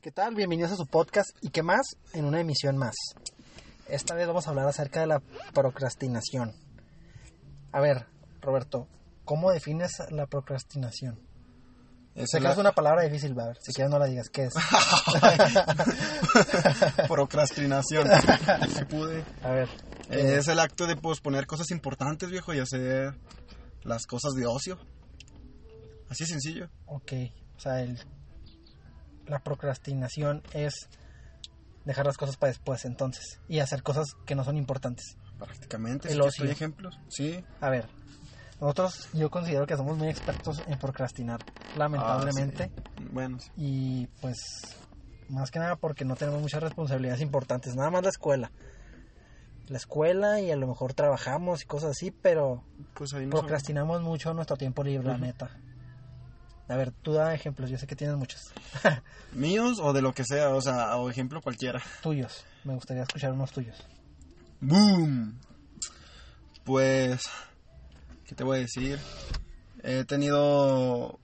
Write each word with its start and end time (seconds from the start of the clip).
¿Qué 0.00 0.10
tal? 0.10 0.34
Bienvenidos 0.34 0.72
a 0.72 0.76
su 0.76 0.86
podcast 0.86 1.30
y 1.42 1.50
qué 1.50 1.62
más 1.62 1.82
en 2.14 2.24
una 2.24 2.40
emisión 2.40 2.76
más. 2.76 2.94
Esta 3.88 4.14
vez 4.14 4.26
vamos 4.26 4.46
a 4.46 4.50
hablar 4.50 4.66
acerca 4.68 5.00
de 5.00 5.06
la 5.06 5.20
procrastinación. 5.52 6.52
A 7.72 7.80
ver, 7.80 8.06
Roberto, 8.40 8.86
¿cómo 9.24 9.50
defines 9.50 9.92
la 10.10 10.26
procrastinación? 10.26 11.18
Es 12.14 12.30
Sé 12.30 12.38
que 12.38 12.44
la- 12.44 12.52
es 12.52 12.58
una 12.58 12.72
palabra 12.72 13.02
difícil, 13.02 13.38
va, 13.38 13.44
a 13.44 13.48
ver, 13.48 13.58
si 13.60 13.72
quieres 13.72 13.90
no 13.90 13.98
la 13.98 14.06
digas, 14.06 14.28
¿qué 14.30 14.44
es? 14.44 14.54
Procrastinación. 17.08 18.08
Si 18.74 18.84
pude. 18.86 19.24
A 19.42 19.50
ver, 19.50 19.68
Eh, 20.10 20.36
Es 20.38 20.48
el 20.48 20.58
acto 20.58 20.86
de 20.86 20.96
posponer 20.96 21.46
cosas 21.46 21.70
importantes, 21.70 22.30
viejo, 22.30 22.52
y 22.54 22.58
hacer 22.58 23.14
las 23.82 24.06
cosas 24.06 24.32
de 24.32 24.46
ocio. 24.46 24.78
Así 26.08 26.24
de 26.24 26.30
sencillo. 26.30 26.68
ok, 26.86 27.12
o 27.56 27.60
sea, 27.60 27.80
el- 27.82 27.98
la 29.30 29.38
procrastinación 29.38 30.42
es 30.52 30.74
dejar 31.84 32.04
las 32.04 32.16
cosas 32.18 32.36
para 32.36 32.50
después, 32.50 32.84
entonces, 32.84 33.38
y 33.48 33.60
hacer 33.60 33.82
cosas 33.82 34.08
que 34.26 34.34
no 34.34 34.44
son 34.44 34.56
importantes. 34.56 35.16
Prácticamente. 35.38 36.08
El 36.08 36.14
si 36.16 36.20
ocio. 36.20 36.44
ejemplos. 36.50 36.98
Sí. 37.08 37.42
A 37.60 37.70
ver, 37.70 37.88
nosotros 38.60 39.08
yo 39.14 39.30
considero 39.30 39.66
que 39.66 39.76
somos 39.76 39.96
muy 39.96 40.08
expertos 40.08 40.62
en 40.66 40.78
procrastinar, 40.78 41.40
lamentablemente. 41.74 42.70
Ah, 42.76 42.82
sí. 42.96 43.04
Bueno, 43.12 43.38
sí. 43.38 43.50
Y 43.56 44.06
pues, 44.20 44.36
más 45.28 45.50
que 45.50 45.58
nada 45.58 45.76
porque 45.76 46.04
no 46.04 46.16
tenemos 46.16 46.42
muchas 46.42 46.62
responsabilidades 46.62 47.22
importantes, 47.22 47.74
nada 47.74 47.90
más 47.90 48.02
la 48.02 48.10
escuela. 48.10 48.52
La 49.68 49.78
escuela 49.78 50.40
y 50.40 50.50
a 50.50 50.56
lo 50.56 50.66
mejor 50.66 50.94
trabajamos 50.94 51.62
y 51.62 51.66
cosas 51.66 51.92
así, 51.92 52.10
pero 52.10 52.64
pues 52.94 53.14
ahí 53.14 53.24
no 53.24 53.36
son- 53.36 53.40
procrastinamos 53.40 54.02
mucho 54.02 54.34
nuestro 54.34 54.56
tiempo 54.56 54.82
libre, 54.82 55.06
la 55.08 55.16
neta. 55.18 55.50
A 56.70 56.76
ver, 56.76 56.92
tú 56.92 57.14
da 57.14 57.34
ejemplos, 57.34 57.68
yo 57.68 57.76
sé 57.78 57.88
que 57.88 57.96
tienes 57.96 58.16
muchos. 58.16 58.52
Míos 59.32 59.78
o 59.82 59.92
de 59.92 60.02
lo 60.02 60.14
que 60.14 60.22
sea, 60.24 60.50
o 60.50 60.62
sea, 60.62 60.96
o 60.98 61.10
ejemplo 61.10 61.42
cualquiera. 61.42 61.82
tuyos, 62.00 62.44
me 62.62 62.74
gustaría 62.74 63.02
escuchar 63.02 63.32
unos 63.32 63.50
tuyos. 63.50 63.76
¡Boom! 64.60 65.36
Pues, 66.62 67.22
¿qué 68.24 68.36
te 68.36 68.44
voy 68.44 68.58
a 68.58 68.60
decir? 68.60 69.00
He 69.82 70.04
tenido 70.04 71.18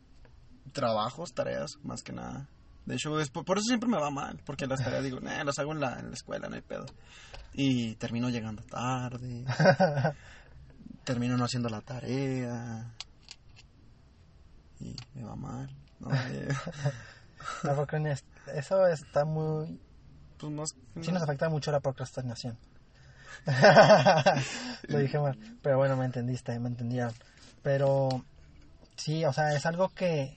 trabajos, 0.73 1.33
tareas, 1.33 1.79
más 1.85 2.03
que 2.03 2.13
nada. 2.13 2.49
De 2.85 2.97
hecho, 2.97 3.21
es 3.21 3.31
por, 3.31 3.45
por 3.45 3.59
eso 3.59 3.67
siempre 3.69 3.89
me 3.89 4.01
va 4.01 4.11
mal, 4.11 4.41
porque 4.45 4.67
las 4.67 4.83
tareas 4.83 5.05
digo, 5.05 5.21
nah, 5.21 5.45
las 5.45 5.61
hago 5.61 5.71
en 5.71 5.79
la, 5.79 6.01
en 6.01 6.09
la 6.09 6.15
escuela, 6.15 6.49
no 6.49 6.57
hay 6.57 6.63
pedo. 6.63 6.87
Y 7.53 7.95
termino 7.95 8.31
llegando 8.31 8.65
tarde, 8.65 9.45
termino 11.05 11.37
no 11.37 11.45
haciendo 11.45 11.69
la 11.69 11.83
tarea. 11.83 12.97
Y 14.81 14.95
me 15.15 15.25
va 15.25 15.37
mal. 15.37 15.71
¿no? 16.01 16.09
La 17.63 17.75
procrastina- 17.75 18.25
eso 18.55 18.87
está 18.87 19.25
muy... 19.25 19.79
pues 20.39 20.53
más 20.53 20.73
que 20.73 21.03
Sí 21.05 21.13
nos 21.13 21.23
afecta 21.23 21.49
mucho 21.49 21.71
la 21.73 21.81
procrastinación. 21.81 22.59
Lo 24.89 24.99
dije 24.99 25.19
mal, 25.19 25.39
pero 25.63 25.77
bueno, 25.79 25.97
me 25.97 26.05
entendiste, 26.05 26.59
me 26.59 26.69
entendieron. 26.69 27.13
Pero 27.63 28.09
sí, 28.97 29.25
o 29.25 29.33
sea, 29.33 29.55
es 29.55 29.67
algo 29.67 29.89
que 29.91 30.37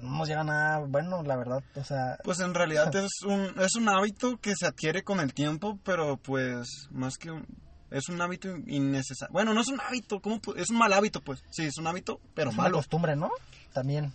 no 0.00 0.18
nos 0.18 0.28
llega 0.28 0.42
a 0.42 0.44
nada 0.44 0.78
bueno, 0.80 1.22
la 1.22 1.36
verdad. 1.36 1.62
O 1.76 1.84
sea, 1.84 2.18
Pues 2.24 2.40
en 2.40 2.54
realidad 2.54 2.94
es 2.96 3.10
un, 3.26 3.54
es 3.60 3.74
un 3.76 3.88
hábito 3.88 4.36
que 4.38 4.54
se 4.54 4.66
adquiere 4.66 5.02
con 5.02 5.20
el 5.20 5.32
tiempo, 5.34 5.78
pero 5.84 6.16
pues 6.16 6.68
más 6.90 7.16
que 7.16 7.30
un, 7.30 7.46
es 7.96 8.08
un 8.08 8.20
hábito 8.20 8.48
innecesario. 8.66 9.32
Bueno, 9.32 9.54
no 9.54 9.60
es 9.60 9.68
un 9.68 9.80
hábito, 9.80 10.20
¿cómo 10.20 10.40
es 10.56 10.70
un 10.70 10.76
mal 10.78 10.92
hábito, 10.92 11.20
pues. 11.20 11.42
Sí, 11.50 11.62
es 11.64 11.78
un 11.78 11.86
hábito, 11.86 12.20
pero 12.34 12.50
es 12.50 12.54
una 12.56 12.64
malo. 12.64 12.76
costumbre, 12.78 13.16
¿no? 13.16 13.30
También. 13.72 14.12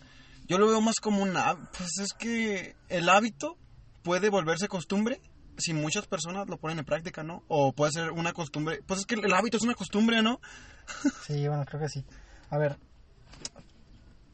Yo 0.47 0.57
lo 0.57 0.67
veo 0.67 0.81
más 0.81 0.95
como 1.01 1.21
un 1.23 1.35
há- 1.37 1.55
pues 1.77 1.99
es 1.99 2.13
que 2.13 2.75
el 2.89 3.07
hábito 3.09 3.57
puede 4.03 4.29
volverse 4.29 4.67
costumbre 4.67 5.21
si 5.57 5.73
muchas 5.73 6.07
personas 6.07 6.47
lo 6.47 6.57
ponen 6.57 6.79
en 6.79 6.85
práctica, 6.85 7.21
¿no? 7.23 7.43
O 7.47 7.73
puede 7.73 7.91
ser 7.91 8.11
una 8.11 8.33
costumbre, 8.33 8.81
pues 8.87 9.01
es 9.01 9.05
que 9.05 9.15
el 9.15 9.33
hábito 9.33 9.57
es 9.57 9.63
una 9.63 9.75
costumbre, 9.75 10.21
¿no? 10.21 10.39
Sí, 11.27 11.47
bueno, 11.47 11.65
creo 11.65 11.81
que 11.81 11.89
sí. 11.89 12.03
A 12.49 12.57
ver, 12.57 12.77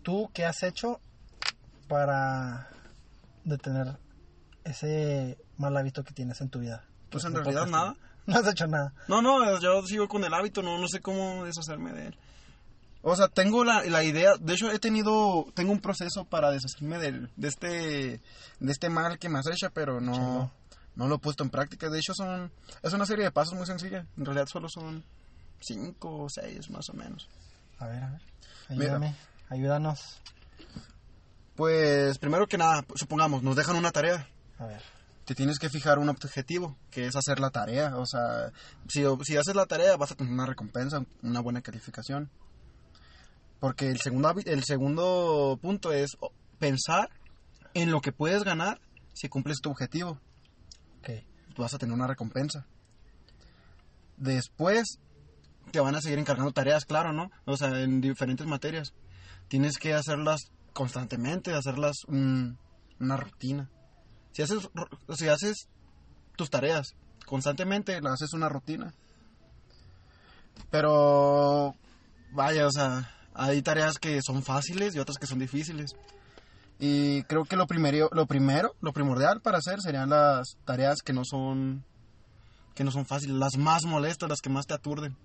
¿tú 0.03 0.29
qué 0.33 0.45
has 0.45 0.63
hecho 0.63 0.99
para 1.87 2.69
detener 3.43 3.97
ese 4.63 5.37
mal 5.57 5.75
hábito 5.77 6.03
que 6.03 6.13
tienes 6.13 6.41
en 6.41 6.49
tu 6.49 6.59
vida? 6.59 6.85
Pues 7.09 7.25
en 7.25 7.33
realidad 7.33 7.67
nada. 7.67 7.95
No 8.27 8.39
has 8.39 8.47
hecho 8.47 8.65
nada. 8.67 8.93
No, 9.07 9.21
no, 9.21 9.59
yo 9.59 9.83
sigo 9.83 10.07
con 10.07 10.23
el 10.23 10.33
hábito, 10.33 10.63
no, 10.63 10.79
no 10.79 10.87
sé 10.87 10.99
cómo 10.99 11.45
deshacerme 11.45 11.93
de 11.93 12.07
él. 12.07 12.17
O 13.03 13.15
sea, 13.15 13.27
tengo 13.27 13.63
la, 13.63 13.83
la 13.83 14.03
idea, 14.03 14.35
de 14.39 14.53
hecho 14.53 14.71
he 14.71 14.79
tenido, 14.79 15.45
tengo 15.53 15.71
un 15.71 15.79
proceso 15.79 16.25
para 16.25 16.49
deshacerme 16.49 16.97
del, 16.97 17.29
de 17.35 17.47
este, 17.47 17.67
de 18.59 18.71
este 18.71 18.89
mal 18.89 19.19
que 19.19 19.29
me 19.29 19.37
acecha, 19.37 19.69
pero 19.69 20.01
no, 20.01 20.51
no 20.95 21.07
lo 21.07 21.15
he 21.15 21.19
puesto 21.19 21.43
en 21.43 21.51
práctica. 21.51 21.87
De 21.89 21.99
hecho 21.99 22.15
son, 22.15 22.51
es 22.81 22.93
una 22.93 23.05
serie 23.05 23.25
de 23.25 23.31
pasos 23.31 23.53
muy 23.53 23.67
sencilla. 23.67 24.07
En 24.17 24.25
realidad 24.25 24.47
solo 24.47 24.69
son 24.69 25.03
cinco 25.59 26.23
o 26.23 26.29
seis 26.29 26.67
más 26.71 26.89
o 26.89 26.93
menos. 26.93 27.29
A 27.77 27.87
ver, 27.87 28.03
a 28.03 28.09
ver. 28.09 28.21
Mira. 28.69 28.83
Ayúdame, 28.85 29.15
ayúdanos. 29.49 30.19
Pues 31.55 32.17
primero 32.17 32.47
que 32.47 32.57
nada, 32.57 32.83
supongamos, 32.95 33.43
nos 33.43 33.55
dejan 33.55 33.75
una 33.75 33.91
tarea. 33.91 34.27
A 34.57 34.65
ver. 34.65 34.81
Te 35.25 35.35
tienes 35.35 35.59
que 35.59 35.69
fijar 35.69 35.99
un 35.99 36.09
objetivo, 36.09 36.77
que 36.91 37.07
es 37.07 37.15
hacer 37.15 37.39
la 37.39 37.49
tarea. 37.49 37.97
O 37.97 38.05
sea, 38.05 38.51
si, 38.87 39.03
si 39.23 39.37
haces 39.37 39.55
la 39.55 39.65
tarea 39.65 39.97
vas 39.97 40.11
a 40.11 40.15
tener 40.15 40.31
una 40.31 40.45
recompensa, 40.45 41.03
una 41.23 41.39
buena 41.41 41.61
calificación. 41.61 42.29
Porque 43.59 43.89
el 43.89 43.99
segundo, 43.99 44.33
el 44.45 44.63
segundo 44.63 45.57
punto 45.61 45.91
es 45.91 46.11
pensar 46.59 47.09
en 47.73 47.91
lo 47.91 48.01
que 48.01 48.11
puedes 48.11 48.43
ganar 48.43 48.79
si 49.13 49.27
cumples 49.27 49.57
tu 49.61 49.71
objetivo. 49.71 50.19
Ok. 50.99 51.09
Vas 51.57 51.73
a 51.73 51.77
tener 51.77 51.93
una 51.95 52.07
recompensa. 52.07 52.67
Después 54.17 54.99
te 55.71 55.79
van 55.79 55.95
a 55.95 56.01
seguir 56.01 56.19
encargando 56.19 56.51
tareas, 56.51 56.85
claro, 56.85 57.11
¿no? 57.11 57.31
O 57.45 57.57
sea, 57.57 57.81
en 57.81 58.01
diferentes 58.01 58.45
materias. 58.45 58.93
Tienes 59.47 59.77
que 59.77 59.93
hacerlas 59.93 60.51
constantemente, 60.73 61.53
hacerlas 61.53 61.95
un- 62.07 62.57
una 62.99 63.17
rutina. 63.17 63.69
Si 64.35 64.41
haces, 64.41 64.69
si 65.15 65.29
haces 65.29 65.69
tus 66.35 66.49
tareas 66.49 66.93
constantemente, 67.25 68.01
las 68.01 68.15
haces 68.15 68.33
una 68.33 68.49
rutina. 68.49 68.93
Pero, 70.69 71.73
vaya, 72.33 72.67
o 72.67 72.71
sea, 72.71 73.09
hay 73.33 73.61
tareas 73.61 73.97
que 73.97 74.19
son 74.21 74.43
fáciles 74.43 74.93
y 74.93 74.99
otras 74.99 75.19
que 75.19 75.25
son 75.25 75.39
difíciles. 75.39 75.95
Y 76.79 77.23
creo 77.23 77.45
que 77.45 77.55
lo 77.55 77.65
primero, 77.65 78.09
lo 78.11 78.25
primero, 78.25 78.75
lo 78.81 78.91
primordial 78.91 79.39
para 79.39 79.59
hacer 79.59 79.79
serían 79.79 80.09
las 80.09 80.57
tareas 80.65 81.01
que 81.01 81.13
no 81.13 81.21
son 81.23 81.85
que 82.73 82.83
no 82.83 82.91
son 82.91 83.05
fáciles, 83.05 83.37
las 83.37 83.55
más 83.57 83.85
molestas, 83.85 84.27
las 84.27 84.41
que 84.41 84.49
más 84.49 84.67
te 84.67 84.73
aturden. 84.73 85.15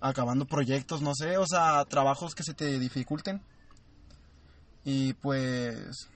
Acabando 0.00 0.44
proyectos, 0.44 1.02
no 1.02 1.14
sé, 1.14 1.38
o 1.38 1.46
sea, 1.46 1.84
trabajos 1.84 2.34
que 2.34 2.42
se 2.42 2.52
te 2.52 2.80
dificulten. 2.80 3.42
Y 4.84 5.12
pues 5.12 6.08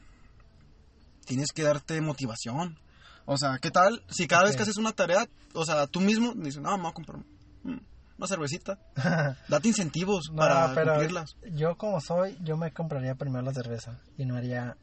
tienes 1.29 1.53
que 1.53 1.63
darte 1.63 2.01
motivación. 2.01 2.79
O 3.27 3.37
sea, 3.37 3.59
¿qué 3.61 3.71
tal 3.71 4.03
si 4.09 4.27
cada 4.27 4.45
vez 4.45 4.57
que 4.57 4.63
haces 4.63 4.79
una 4.79 4.93
tarea, 4.93 5.29
o 5.55 5.65
sea, 5.65 5.87
tú 5.87 6.01
mismo 6.01 6.33
dices, 6.35 6.63
no, 6.63 6.75
me 6.77 6.83
voy 6.85 6.91
a 6.91 6.95
comprar 6.95 7.19
una 7.63 8.27
cervecita? 8.27 8.79
Date 9.49 9.69
incentivos 9.69 10.31
No, 10.31 10.39
para 10.39 10.75
pero 10.75 10.93
cumplirlas. 10.95 11.37
yo 11.53 11.77
como 11.77 12.01
soy, 12.01 12.37
yo 12.43 12.57
me 12.57 12.73
compraría 12.73 13.15
primero 13.15 13.43
la 13.45 13.53
cerveza 13.53 14.01
y 14.17 14.25
no 14.25 14.35
haría, 14.37 14.77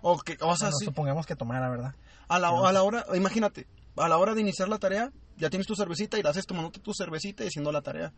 O, 0.00 0.18
que, 0.18 0.32
o 0.40 0.56
sea, 0.56 0.68
bueno, 0.68 0.76
sí, 0.78 0.84
supongamos 0.86 1.26
que 1.26 1.36
tomara, 1.36 1.68
¿verdad? 1.68 1.94
a 2.26 2.38
la, 2.38 2.48
no 2.50 2.66
a 2.66 2.72
la 2.72 2.82
hora, 2.82 3.04
imagínate, 3.14 3.66
a 3.96 4.08
la 4.08 4.16
hora 4.16 4.34
de 4.34 4.40
iniciar 4.40 4.68
la 4.68 4.78
tarea, 4.78 5.12
ya 5.36 5.50
tienes 5.50 5.66
tu 5.66 5.76
cervecita 5.76 6.18
y 6.18 6.22
la 6.22 6.30
haces 6.30 6.46
tomándote 6.46 6.80
tu 6.80 6.92
cervecita 6.94 7.44
y 7.44 7.48
haciendo 7.48 7.70
la 7.70 7.82
tarea. 7.82 8.12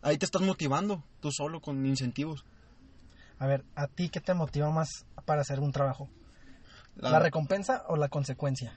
Ahí 0.00 0.16
te 0.16 0.24
estás 0.26 0.42
motivando, 0.42 1.02
tú 1.20 1.30
solo, 1.32 1.60
con 1.60 1.84
incentivos. 1.84 2.44
A 3.38 3.46
ver, 3.46 3.64
¿a 3.74 3.88
ti 3.88 4.08
qué 4.10 4.20
te 4.20 4.32
motiva 4.34 4.70
más 4.70 4.88
para 5.24 5.40
hacer 5.42 5.58
un 5.58 5.72
trabajo? 5.72 6.08
La- 6.96 7.10
¿La 7.10 7.18
recompensa 7.18 7.84
o 7.88 7.96
la 7.96 8.08
consecuencia? 8.08 8.72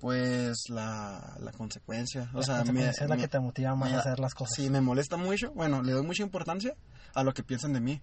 Pues 0.00 0.68
la, 0.68 1.36
la 1.40 1.52
consecuencia. 1.52 2.28
O 2.34 2.38
la 2.40 2.42
sea, 2.44 2.56
consecuencia 2.58 2.86
me- 3.00 3.04
es 3.04 3.08
la 3.10 3.16
me- 3.16 3.22
que 3.22 3.28
te 3.28 3.40
motiva 3.40 3.74
más 3.74 3.90
me- 3.90 3.96
a 3.96 4.00
hacer 4.00 4.18
las 4.20 4.34
cosas. 4.34 4.54
Sí, 4.56 4.68
me 4.70 4.80
molesta 4.80 5.16
mucho. 5.16 5.52
Bueno, 5.52 5.82
le 5.82 5.92
doy 5.92 6.04
mucha 6.06 6.22
importancia 6.22 6.74
a 7.14 7.22
lo 7.22 7.32
que 7.32 7.42
piensan 7.42 7.72
de 7.72 7.80
mí. 7.80 8.00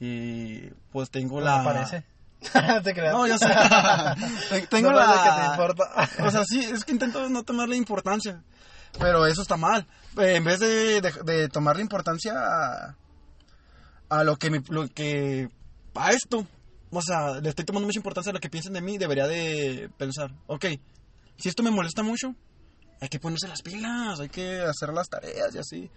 Y 0.00 0.70
pues 0.92 1.10
tengo 1.10 1.34
¿Cómo 1.36 1.42
la... 1.42 1.62
parece? 1.62 2.04
te 2.82 2.94
creas. 2.94 3.12
No, 3.14 3.26
ya 3.26 3.36
sé. 3.38 3.46
Ten- 4.48 4.66
tengo 4.70 4.90
No 4.92 4.98
la... 4.98 5.22
que 5.22 5.40
te 5.42 5.46
importa. 5.50 6.08
O 6.26 6.30
sea, 6.30 6.42
sí, 6.44 6.60
es 6.60 6.84
que 6.84 6.92
intento 6.92 7.28
no 7.28 7.42
tomarle 7.42 7.76
importancia. 7.76 8.42
Pero 8.98 9.26
eso 9.26 9.42
está 9.42 9.56
mal. 9.56 9.86
Eh, 10.18 10.36
en 10.36 10.44
vez 10.44 10.58
de, 10.58 11.00
de, 11.02 11.12
de 11.24 11.48
tomarle 11.48 11.82
importancia 11.82 12.32
a, 12.34 12.96
a 14.08 14.24
lo 14.24 14.36
que, 14.36 14.50
me- 14.50 14.62
lo 14.68 14.88
que... 14.88 15.48
A 15.94 16.12
esto. 16.12 16.46
O 16.92 17.00
sea, 17.02 17.40
le 17.40 17.48
estoy 17.50 17.64
tomando 17.64 17.86
mucha 17.86 17.98
importancia 17.98 18.30
a 18.30 18.32
lo 18.32 18.40
que 18.40 18.50
piensen 18.50 18.72
de 18.72 18.80
mí. 18.80 18.98
Debería 18.98 19.26
de 19.26 19.90
pensar, 19.96 20.32
ok, 20.46 20.66
si 21.36 21.48
esto 21.48 21.62
me 21.62 21.70
molesta 21.70 22.02
mucho, 22.02 22.34
hay 23.00 23.08
que 23.08 23.20
ponerse 23.20 23.46
las 23.48 23.62
pilas, 23.62 24.18
hay 24.20 24.28
que 24.28 24.60
hacer 24.60 24.92
las 24.92 25.08
tareas 25.08 25.54
y 25.54 25.58
así. 25.58 25.90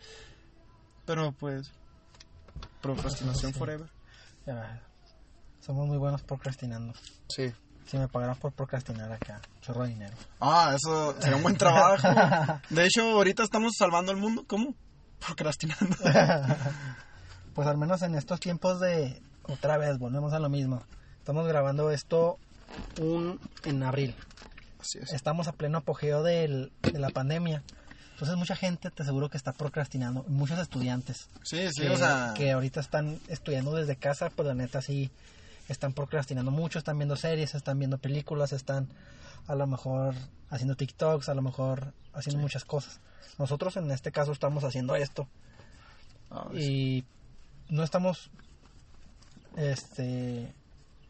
Pero 1.06 1.32
pues, 1.34 1.72
procrastinación 2.82 3.54
Sí. 3.54 3.60
forever. 3.60 3.90
Ya. 4.46 4.82
Somos 5.60 5.88
muy 5.88 5.98
buenos 5.98 6.22
procrastinando. 6.24 6.94
Sí. 7.30 7.52
Si 7.86 7.98
me 7.98 8.08
pagaran 8.08 8.38
por 8.38 8.54
procrastinar 8.54 9.12
acá, 9.12 9.42
chorro 9.62 9.84
de 9.84 9.90
dinero. 9.90 10.16
Ah, 10.40 10.74
eso 10.76 11.16
sería 11.20 11.36
un 11.38 11.44
buen 11.44 11.58
trabajo. 11.58 12.08
De 12.70 12.86
hecho, 12.86 13.02
ahorita 13.12 13.44
estamos 13.44 13.74
salvando 13.78 14.12
el 14.12 14.18
mundo. 14.18 14.46
¿Cómo? 14.48 14.76
Procrastinando. 15.26 15.96
Pues 17.54 17.68
al 17.68 17.78
menos 17.78 18.02
en 18.02 18.16
estos 18.16 18.40
tiempos 18.40 18.80
de... 18.80 19.22
Otra 19.44 19.78
vez, 19.78 19.98
volvemos 20.00 20.34
a 20.34 20.40
lo 20.40 20.50
mismo. 20.50 20.84
Estamos 21.20 21.48
grabando 21.48 21.92
esto 21.92 22.38
un, 23.00 23.40
en 23.66 23.84
abril. 23.84 24.16
Así 24.80 25.00
es. 25.00 25.14
Estamos 25.14 25.48
a 25.48 25.54
pleno 25.54 25.80
apogeo 25.80 26.24
del- 26.24 26.72
de 26.82 27.00
la 27.00 27.10
pandemia. 27.10 27.64
Entonces 28.14 28.38
mucha 28.38 28.56
gente 28.56 28.90
te 28.92 29.04
aseguro 29.04 29.30
que 29.30 29.38
está 29.38 29.54
procrastinando. 29.54 30.24
Muchos 30.28 30.60
estudiantes. 30.60 31.30
Sí, 31.44 31.68
sí, 31.74 31.82
que, 31.84 31.90
o 31.90 31.98
sea. 31.98 32.34
que 32.36 32.52
ahorita 32.52 32.80
están 32.80 33.20
estudiando 33.28 33.74
desde 33.74 33.96
casa, 33.96 34.30
pues 34.30 34.48
la 34.48 34.54
neta 34.54 34.82
sí 34.82 35.12
están 35.68 35.94
procrastinando 35.94 36.52
mucho, 36.52 36.78
están 36.80 36.98
viendo 36.98 37.16
series, 37.16 37.56
están 37.56 37.80
viendo 37.80 37.98
películas, 37.98 38.54
están 38.54 38.88
a 39.48 39.56
lo 39.56 39.66
mejor 39.68 40.14
haciendo 40.50 40.76
TikToks, 40.76 41.28
a 41.30 41.34
lo 41.34 41.42
mejor 41.42 41.94
haciendo 42.14 42.42
muchas 42.42 42.64
cosas. 42.66 43.00
Nosotros 43.40 43.76
en 43.78 43.90
este 43.92 44.12
caso 44.12 44.32
estamos 44.32 44.64
haciendo 44.64 44.96
esto 44.96 45.28
ah, 46.32 46.50
y 46.54 47.04
no 47.70 47.84
estamos, 47.84 48.30
este, 49.56 50.54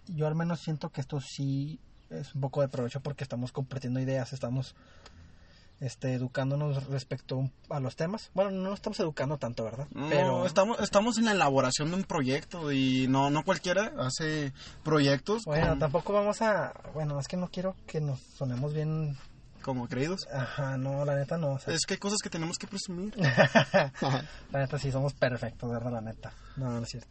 yo 0.08 0.28
al 0.28 0.36
menos 0.36 0.60
siento 0.62 0.90
que 0.90 1.02
esto 1.02 1.20
sí 1.22 1.80
es 2.10 2.36
un 2.36 2.42
poco 2.42 2.62
de 2.62 2.68
provecho 2.68 3.02
porque 3.02 3.24
estamos 3.24 3.52
compartiendo 3.52 4.00
ideas, 4.00 4.34
estamos 4.34 4.76
este, 5.80 6.14
educándonos 6.14 6.86
respecto 6.88 7.50
a 7.70 7.80
los 7.80 7.96
temas. 7.96 8.30
Bueno, 8.34 8.52
no 8.52 8.74
estamos 8.74 9.00
educando 9.00 9.38
tanto, 9.38 9.64
¿verdad? 9.64 9.88
No, 9.92 10.46
estamos, 10.46 10.80
estamos 10.80 11.18
en 11.18 11.26
la 11.26 11.32
elaboración 11.32 11.90
de 11.90 11.98
un 11.98 12.04
proyecto 12.04 12.72
y 12.72 13.08
no, 13.10 13.30
no 13.30 13.44
cualquiera 13.44 13.92
hace 13.98 14.54
proyectos 14.84 15.44
Bueno, 15.46 15.70
con- 15.70 15.80
tampoco 15.80 16.14
vamos 16.14 16.42
a... 16.42 16.74
Bueno, 16.94 17.20
es 17.20 17.28
que 17.28 17.38
no 17.38 17.50
quiero 17.50 17.76
que 17.88 18.00
nos 18.00 18.20
sonemos 18.38 18.74
bien... 18.74 19.18
como 19.64 19.88
creídos. 19.90 20.28
Ajá, 20.32 20.78
no, 20.78 21.04
la 21.04 21.16
neta 21.16 21.38
no. 21.38 21.54
o 21.54 21.60
sea, 21.60 21.74
Es 21.74 21.86
que 21.86 21.96
hay 21.96 22.00
cosas 22.00 22.20
que 22.22 22.30
tenemos 22.30 22.58
que 22.58 22.68
presumir. 22.68 23.14
la 24.52 24.60
neta 24.60 24.78
sí 24.78 24.92
somos 24.92 25.14
perfectos, 25.14 25.70
¿verdad? 25.70 25.92
La 25.92 26.02
neta. 26.02 26.32
No, 26.56 26.70
no 26.70 26.84
es 26.84 26.90
cierto. 26.90 27.10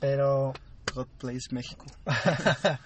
Pero... 0.00 0.54
God 0.96 1.08
Place 1.18 1.48
México. 1.50 1.84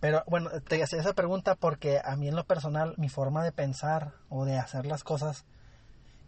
Pero 0.00 0.24
bueno, 0.26 0.50
te 0.68 0.82
hacía 0.82 0.98
esa 0.98 1.12
pregunta 1.14 1.54
porque 1.54 2.00
a 2.04 2.16
mí 2.16 2.26
en 2.26 2.34
lo 2.34 2.44
personal 2.44 2.94
mi 2.98 3.08
forma 3.08 3.44
de 3.44 3.52
pensar 3.52 4.14
o 4.28 4.44
de 4.44 4.58
hacer 4.58 4.86
las 4.86 5.04
cosas 5.04 5.44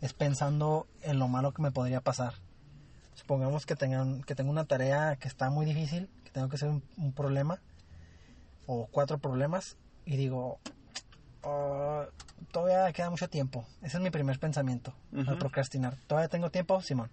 es 0.01 0.13
pensando 0.13 0.87
en 1.03 1.19
lo 1.19 1.27
malo 1.27 1.51
que 1.51 1.63
me 1.63 1.73
podría 1.73 2.01
pasar. 2.01 2.35
Supongamos 3.17 3.67
que 3.67 3.75
tengan 3.75 4.23
que 4.23 4.37
tengo 4.37 4.53
una 4.53 4.67
tarea 4.67 5.17
que 5.17 5.27
está 5.27 5.51
muy 5.51 5.67
difícil, 5.67 6.09
que 6.25 6.31
tengo 6.31 6.49
que 6.49 6.55
hacer 6.57 6.69
un, 6.69 6.85
un 6.97 7.13
problema 7.13 7.61
o 8.67 8.87
cuatro 8.93 9.19
problemas 9.19 9.77
y 10.05 10.17
digo, 10.17 10.61
"Ah, 11.43 12.07
todavía 12.53 12.93
queda 12.93 13.11
mucho 13.11 13.29
tiempo. 13.29 13.67
Ese 13.83 13.97
es 13.97 14.03
mi 14.03 14.11
primer 14.11 14.39
pensamiento 14.39 14.95
al 15.13 15.23
Ujú. 15.23 15.39
procrastinar. 15.39 15.97
Todavía 16.07 16.29
tengo 16.29 16.51
tiempo, 16.51 16.81
Simón. 16.81 17.11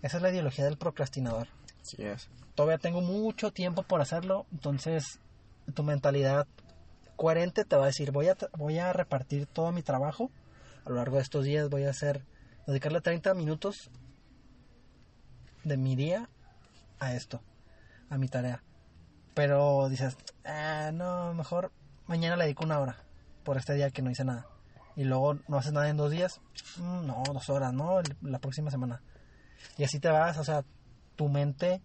Esa 0.00 0.16
es 0.16 0.22
la 0.22 0.30
ideología 0.30 0.64
del 0.64 0.78
procrastinador 0.78 1.48
Así 1.84 2.02
es. 2.02 2.30
todavía 2.54 2.78
tengo 2.78 3.02
mucho 3.02 3.52
tiempo 3.52 3.82
por 3.82 4.00
hacerlo, 4.00 4.46
entonces 4.52 5.20
tu 5.74 5.82
mentalidad 5.82 6.46
coherente 7.16 7.66
te 7.66 7.76
va 7.76 7.84
a 7.84 7.86
decir, 7.86 8.10
voy 8.10 8.28
a, 8.28 8.36
voy 8.56 8.78
a 8.78 8.92
repartir 8.94 9.46
todo 9.46 9.70
mi 9.70 9.82
trabajo 9.82 10.30
a 10.86 10.88
lo 10.88 10.96
largo 10.96 11.16
de 11.16 11.22
estos 11.22 11.44
días, 11.44 11.68
voy 11.68 11.84
a 11.84 11.90
hacer, 11.90 12.24
dedicarle 12.66 13.02
30 13.02 13.34
minutos 13.34 13.90
de 15.62 15.76
mi 15.76 15.94
día 15.94 16.30
a 17.00 17.14
esto, 17.14 17.42
a 18.08 18.16
mi 18.16 18.28
tarea. 18.28 18.62
Pero 19.34 19.90
dices, 19.90 20.16
"Ah, 20.44 20.90
no, 20.92 21.34
mejor 21.34 21.70
mañana 22.06 22.36
le 22.36 22.44
dedico 22.44 22.64
una 22.64 22.80
hora 22.80 22.96
por 23.44 23.58
este 23.58 23.74
día 23.74 23.90
que 23.90 24.00
no 24.00 24.10
hice 24.10 24.24
nada. 24.24 24.46
Y 24.96 25.04
luego 25.04 25.38
no 25.48 25.58
haces 25.58 25.72
nada 25.72 25.88
en 25.90 25.98
dos 25.98 26.10
días, 26.10 26.40
"Mm, 26.78 27.06
no, 27.06 27.22
dos 27.30 27.50
horas, 27.50 27.74
no, 27.74 28.00
la 28.22 28.38
próxima 28.38 28.70
semana. 28.70 29.02
Y 29.76 29.84
así 29.84 29.98
te 29.98 30.08
vas, 30.08 30.38
o 30.38 30.44
sea, 30.44 30.64
tu 31.16 31.28
mente 31.28 31.80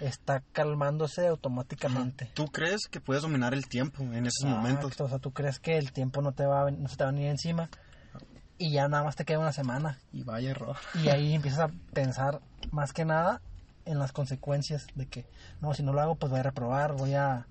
está 0.00 0.42
calmándose 0.52 1.26
automáticamente. 1.26 2.30
¿Tú 2.34 2.46
crees 2.46 2.86
que 2.90 3.00
puedes 3.00 3.22
dominar 3.22 3.54
el 3.54 3.66
tiempo 3.66 4.02
en 4.02 4.26
esos 4.26 4.44
momentos? 4.44 4.84
Exacto, 4.84 5.04
o 5.04 5.08
sea, 5.08 5.18
tú 5.18 5.32
crees 5.32 5.58
que 5.58 5.78
el 5.78 5.92
tiempo 5.92 6.20
no 6.22 6.32
te 6.32 6.44
va 6.44 6.66
a, 6.66 6.70
no 6.70 6.88
se 6.88 6.96
te 6.96 7.04
va 7.04 7.10
a 7.10 7.12
venir 7.12 7.28
encima 7.30 7.70
y 8.58 8.72
ya 8.72 8.88
nada 8.88 9.04
más 9.04 9.16
te 9.16 9.24
queda 9.24 9.38
una 9.38 9.52
semana 9.52 9.98
Y 10.12 10.22
vaya 10.22 10.50
error. 10.50 10.76
y 10.94 11.08
ahí 11.08 11.34
empiezas 11.34 11.60
a 11.60 11.68
pensar 11.92 12.40
más 12.70 12.92
que 12.92 13.04
nada 13.04 13.40
en 13.84 13.98
las 13.98 14.12
consecuencias 14.12 14.86
de 14.94 15.06
que 15.06 15.26
no, 15.60 15.72
si 15.74 15.82
no 15.82 15.92
lo 15.92 16.00
hago 16.00 16.14
pues 16.16 16.30
voy 16.30 16.40
a 16.40 16.42
reprobar, 16.42 16.92
voy 16.94 17.14
a 17.14 17.46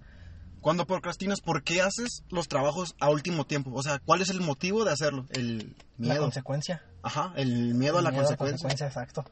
Cuando 0.62 0.86
procrastinas, 0.86 1.42
¿por 1.42 1.64
qué 1.64 1.82
haces 1.82 2.24
los 2.30 2.48
trabajos 2.48 2.96
a 3.00 3.10
último 3.10 3.46
tiempo? 3.46 3.72
O 3.74 3.82
sea, 3.84 4.00
¿cuál 4.00 4.22
es 4.22 4.30
el 4.30 4.42
motivo 4.42 4.84
de 4.84 4.92
hacerlo? 4.92 5.26
El 5.32 5.76
la 5.98 6.10
miedo. 6.14 6.24
consecuencia. 6.24 6.84
Ajá, 7.04 7.34
el 7.36 7.74
miedo 7.76 8.00
a 8.00 8.02
la 8.02 8.10
El 8.10 8.16
miedo 8.16 8.36
consecuencia. 8.38 8.88
exacto. 8.88 9.26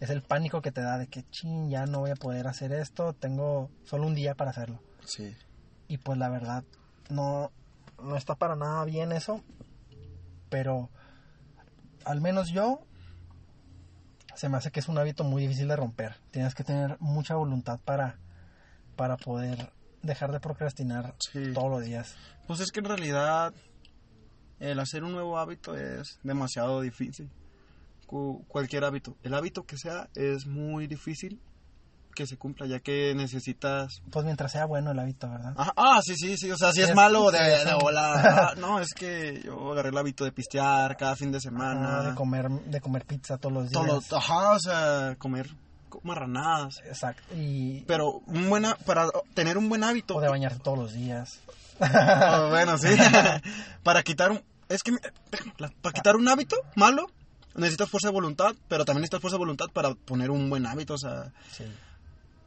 Es 0.00 0.10
el 0.10 0.22
pánico 0.22 0.60
que 0.60 0.72
te 0.72 0.80
da 0.82 0.98
de 0.98 1.06
que 1.06 1.22
chin, 1.30 1.70
ya 1.70 1.86
no 1.86 2.00
voy 2.00 2.10
a 2.10 2.16
poder 2.16 2.46
hacer 2.46 2.72
esto, 2.72 3.12
tengo 3.14 3.70
solo 3.84 4.06
un 4.06 4.14
día 4.14 4.34
para 4.34 4.50
hacerlo. 4.50 4.82
Sí. 5.04 5.34
Y 5.88 5.98
pues 5.98 6.18
la 6.18 6.28
verdad, 6.28 6.64
no, 7.10 7.52
no 8.02 8.16
está 8.16 8.34
para 8.34 8.56
nada 8.56 8.84
bien 8.84 9.12
eso. 9.12 9.42
Pero 10.50 10.90
al 12.04 12.20
menos 12.20 12.50
yo 12.50 12.80
se 14.34 14.48
me 14.48 14.56
hace 14.56 14.70
que 14.70 14.80
es 14.80 14.88
un 14.88 14.98
hábito 14.98 15.24
muy 15.24 15.42
difícil 15.42 15.68
de 15.68 15.76
romper. 15.76 16.16
Tienes 16.30 16.54
que 16.54 16.64
tener 16.64 16.96
mucha 17.00 17.34
voluntad 17.36 17.78
para, 17.84 18.18
para 18.96 19.16
poder 19.16 19.72
dejar 20.02 20.32
de 20.32 20.40
procrastinar 20.40 21.14
Sí. 21.32 21.52
todos 21.54 21.70
los 21.70 21.84
días. 21.84 22.14
Pues 22.46 22.60
es 22.60 22.70
que 22.72 22.80
en 22.80 22.86
realidad 22.86 23.54
el 24.60 24.78
hacer 24.80 25.04
un 25.04 25.12
nuevo 25.12 25.38
hábito 25.38 25.76
es 25.76 26.18
demasiado 26.22 26.80
difícil. 26.80 27.30
Cu- 28.06 28.44
cualquier 28.48 28.84
hábito. 28.84 29.16
El 29.22 29.34
hábito 29.34 29.64
que 29.64 29.76
sea 29.78 30.08
es 30.14 30.46
muy 30.46 30.86
difícil 30.86 31.40
que 32.14 32.26
se 32.28 32.36
cumpla, 32.36 32.66
ya 32.66 32.78
que 32.78 33.12
necesitas... 33.16 34.00
Pues 34.12 34.24
mientras 34.24 34.52
sea 34.52 34.66
bueno 34.66 34.92
el 34.92 34.98
hábito, 35.00 35.28
¿verdad? 35.28 35.52
Ajá, 35.56 35.72
ah, 35.76 36.00
sí, 36.00 36.14
sí, 36.14 36.36
sí, 36.36 36.48
o 36.48 36.56
sea, 36.56 36.70
si 36.72 36.80
es 36.82 36.90
Es- 36.90 36.94
malo 36.94 37.28
de, 37.32 37.38
de 37.64 37.74
volar. 37.74 38.24
Ah, 38.52 38.54
no, 38.56 38.78
es 38.78 38.94
que 38.94 39.42
yo 39.44 39.72
agarré 39.72 39.88
el 39.88 39.98
hábito 39.98 40.24
de 40.24 40.30
pistear 40.30 40.96
cada 40.96 41.16
fin 41.16 41.32
de 41.32 41.40
semana. 41.40 41.98
Ah, 41.98 42.02
de 42.10 42.14
comer 42.14 42.48
de 42.48 42.80
comer 42.80 43.04
pizza 43.04 43.36
todos 43.36 43.52
los 43.52 43.70
días. 43.70 43.82
Todo 44.08 44.16
ajá, 44.18 44.52
o 44.52 44.60
sea, 44.60 45.16
comer 45.18 45.50
marranadas. 46.04 46.76
Exacto. 46.86 47.22
Y 47.34 47.80
Pero 47.86 48.20
un 48.26 48.48
buena, 48.48 48.76
para 48.86 49.08
tener 49.34 49.58
un 49.58 49.68
buen 49.68 49.82
hábito, 49.82 50.14
o 50.16 50.20
de 50.20 50.28
bañarte 50.28 50.60
todos 50.60 50.78
los 50.78 50.92
días. 50.92 51.40
Ah, 51.80 52.46
bueno, 52.50 52.78
sí. 52.78 52.88
para 53.82 54.04
quitar 54.04 54.30
un. 54.30 54.40
Es 54.68 54.82
que. 54.84 54.92
Para 55.82 55.92
quitar 55.92 56.14
un 56.16 56.28
hábito 56.28 56.56
malo, 56.76 57.06
necesitas 57.54 57.88
fuerza 57.88 58.08
de 58.08 58.14
voluntad, 58.14 58.54
pero 58.68 58.84
también 58.84 59.02
necesitas 59.02 59.20
fuerza 59.20 59.36
de 59.36 59.40
voluntad 59.40 59.66
para 59.72 59.94
poner 59.94 60.30
un 60.30 60.50
buen 60.50 60.66
hábito. 60.66 60.94
O 60.94 60.98
sea. 60.98 61.32
Sí. 61.50 61.64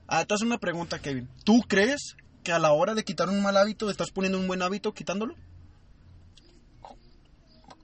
Ah, 0.08 0.26
te 0.26 0.36
una 0.44 0.58
pregunta, 0.58 1.00
Kevin. 1.00 1.30
¿Tú 1.44 1.62
crees 1.68 2.16
que 2.44 2.54
a 2.54 2.60
la 2.60 2.72
hora 2.72 2.94
de 2.94 3.04
quitar 3.04 3.30
un 3.30 3.42
mal 3.42 3.58
hábito 3.58 3.90
estás 3.90 4.12
poniendo 4.12 4.40
un 4.40 4.48
buen 4.48 4.62
hábito 4.62 4.94
quitándolo? 4.94 5.36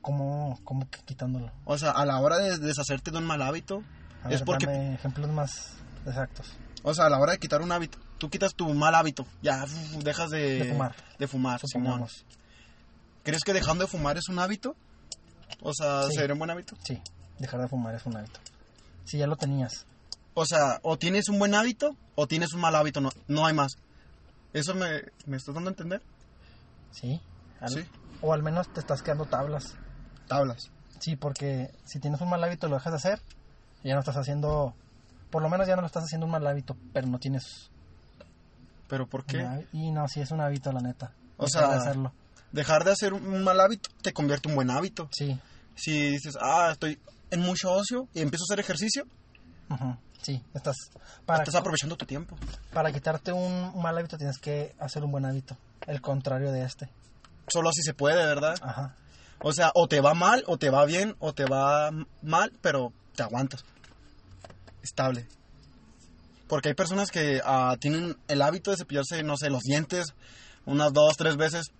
¿Cómo, 0.01 0.59
cómo 0.63 0.89
que 0.89 0.99
quitándolo? 1.01 1.51
O 1.65 1.77
sea, 1.77 1.91
a 1.91 2.05
la 2.05 2.19
hora 2.19 2.37
de 2.37 2.57
deshacerte 2.57 3.11
de 3.11 3.17
un 3.17 3.25
mal 3.25 3.41
hábito, 3.41 3.83
A 4.23 4.29
es 4.29 4.39
ver, 4.39 4.45
porque. 4.45 4.65
dame 4.65 4.95
ejemplos 4.95 5.29
más 5.31 5.73
exactos. 6.05 6.47
O 6.83 6.93
sea, 6.93 7.05
a 7.05 7.09
la 7.09 7.19
hora 7.19 7.31
de 7.33 7.39
quitar 7.39 7.61
un 7.61 7.71
hábito, 7.71 7.97
tú 8.17 8.29
quitas 8.29 8.53
tu 8.53 8.73
mal 8.73 8.95
hábito, 8.95 9.25
ya 9.41 9.65
dejas 10.03 10.29
de. 10.29 10.59
De 10.59 10.71
fumar. 10.71 10.95
De 11.19 11.27
fumar, 11.27 11.61
Simón. 11.65 12.05
¿Crees 13.23 13.43
que 13.43 13.53
dejando 13.53 13.85
de 13.85 13.89
fumar 13.89 14.17
es 14.17 14.27
un 14.27 14.39
hábito? 14.39 14.75
O 15.61 15.73
sea, 15.73 16.03
Sí. 16.03 16.15
¿sería 16.15 16.33
un 16.33 16.39
buen 16.39 16.51
hábito? 16.51 16.75
Sí, 16.83 17.01
dejar 17.39 17.61
de 17.61 17.67
fumar 17.67 17.95
es 17.95 18.05
un 18.05 18.17
hábito. 18.17 18.39
Si 19.05 19.17
ya 19.17 19.27
lo 19.27 19.35
tenías. 19.35 19.85
O 20.33 20.45
sea, 20.45 20.79
o 20.83 20.97
tienes 20.97 21.29
un 21.29 21.37
buen 21.39 21.53
hábito 21.55 21.95
o 22.15 22.27
tienes 22.27 22.53
un 22.53 22.61
mal 22.61 22.75
hábito, 22.75 23.01
no, 23.01 23.09
no 23.27 23.45
hay 23.45 23.53
más. 23.53 23.73
¿Eso 24.53 24.73
me, 24.75 25.01
me 25.25 25.37
estás 25.37 25.53
dando 25.55 25.69
a 25.69 25.73
entender? 25.73 26.01
Sí. 26.91 27.21
Al- 27.59 27.69
Sí. 27.69 27.85
O 28.21 28.33
al 28.33 28.41
menos 28.43 28.71
te 28.73 28.79
estás 28.79 29.01
quedando 29.01 29.25
tablas. 29.25 29.75
Tablas. 30.27 30.69
Sí, 30.99 31.15
porque 31.17 31.71
si 31.85 31.99
tienes 31.99 32.21
un 32.21 32.29
mal 32.29 32.43
hábito 32.43 32.67
y 32.67 32.69
lo 32.69 32.77
dejas 32.77 32.93
de 32.93 32.97
hacer, 32.97 33.21
ya 33.83 33.93
no 33.95 33.99
estás 33.99 34.15
haciendo. 34.15 34.73
Por 35.29 35.41
lo 35.41 35.49
menos 35.49 35.67
ya 35.67 35.75
no 35.75 35.81
lo 35.81 35.87
estás 35.87 36.03
haciendo 36.05 36.25
un 36.25 36.31
mal 36.31 36.45
hábito, 36.47 36.77
pero 36.93 37.07
no 37.07 37.19
tienes. 37.19 37.69
¿Pero 38.87 39.07
por 39.07 39.21
un 39.21 39.27
qué? 39.27 39.67
Y 39.73 39.91
no, 39.91 40.07
sí 40.07 40.21
es 40.21 40.31
un 40.31 40.39
hábito, 40.41 40.71
la 40.71 40.79
neta. 40.81 41.11
O 41.37 41.45
Dejar 41.45 41.63
de 41.69 41.69
sea- 41.73 41.81
hacerlo. 41.81 42.13
Dejar 42.53 42.85
de 42.85 42.91
hacer 42.91 43.13
un 43.13 43.43
mal 43.43 43.59
hábito 43.59 43.89
te 44.01 44.13
convierte 44.13 44.47
en 44.47 44.51
un 44.51 44.55
buen 44.55 44.71
hábito. 44.71 45.09
Sí. 45.11 45.37
Si 45.75 46.11
dices, 46.11 46.37
ah, 46.39 46.69
estoy 46.71 46.99
en 47.31 47.41
mucho 47.41 47.71
ocio 47.71 48.07
y 48.13 48.21
empiezo 48.21 48.43
a 48.43 48.47
hacer 48.53 48.59
ejercicio, 48.59 49.05
ujú, 49.69 49.97
Sí, 50.21 50.41
estás. 50.53 50.75
Para, 51.25 51.43
estás 51.43 51.55
aprovechando 51.55 51.97
tu 51.97 52.05
tiempo. 52.05 52.37
para 52.71 52.93
quitarte 52.93 53.33
un 53.33 53.73
mal 53.81 53.97
hábito 53.97 54.17
tienes 54.17 54.37
que 54.37 54.73
hacer 54.79 55.03
un 55.03 55.11
buen 55.11 55.25
hábito. 55.25 55.57
El 55.85 55.99
contrario 55.99 56.51
de 56.51 56.63
este. 56.63 56.89
Solo 57.47 57.69
así 57.69 57.81
se 57.81 57.93
puede, 57.93 58.25
¿verdad? 58.25 58.55
Ajá. 58.61 58.95
O 59.41 59.51
sea, 59.51 59.71
o 59.75 59.87
te 59.87 59.99
va 59.99 60.13
mal, 60.13 60.43
o 60.47 60.57
te 60.57 60.69
va 60.69 60.85
bien, 60.85 61.15
o 61.19 61.33
te 61.33 61.43
va 61.45 61.91
mal, 62.21 62.53
pero 62.61 62.93
te 63.15 63.23
aguantas. 63.23 63.65
Estable. 64.81 65.27
Porque 66.47 66.69
hay 66.69 66.75
personas 66.75 67.09
que 67.09 67.41
ah, 67.43 67.75
tienen 67.79 68.15
el 68.29 68.41
hábito 68.41 68.71
de 68.71 68.77
cepillarse, 68.77 69.23
no 69.23 69.35
sé, 69.35 69.49
los 69.49 69.63
dientes 69.63 70.13
unas 70.65 70.93
dos, 70.93 71.17
tres 71.17 71.35
veces 71.35 71.71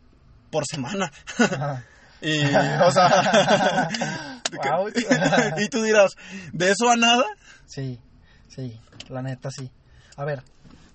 por 0.53 0.65
semana. 0.65 1.11
Y, 2.21 2.39
o 2.87 2.91
sea... 2.91 4.39
Y 5.59 5.67
tú 5.67 5.83
dirás, 5.83 6.15
¿de 6.53 6.71
eso 6.71 6.89
a 6.89 6.95
nada? 6.95 7.25
Sí, 7.65 7.99
sí, 8.47 8.79
la 9.09 9.21
neta 9.21 9.49
sí. 9.51 9.69
A 10.15 10.23
ver, 10.23 10.41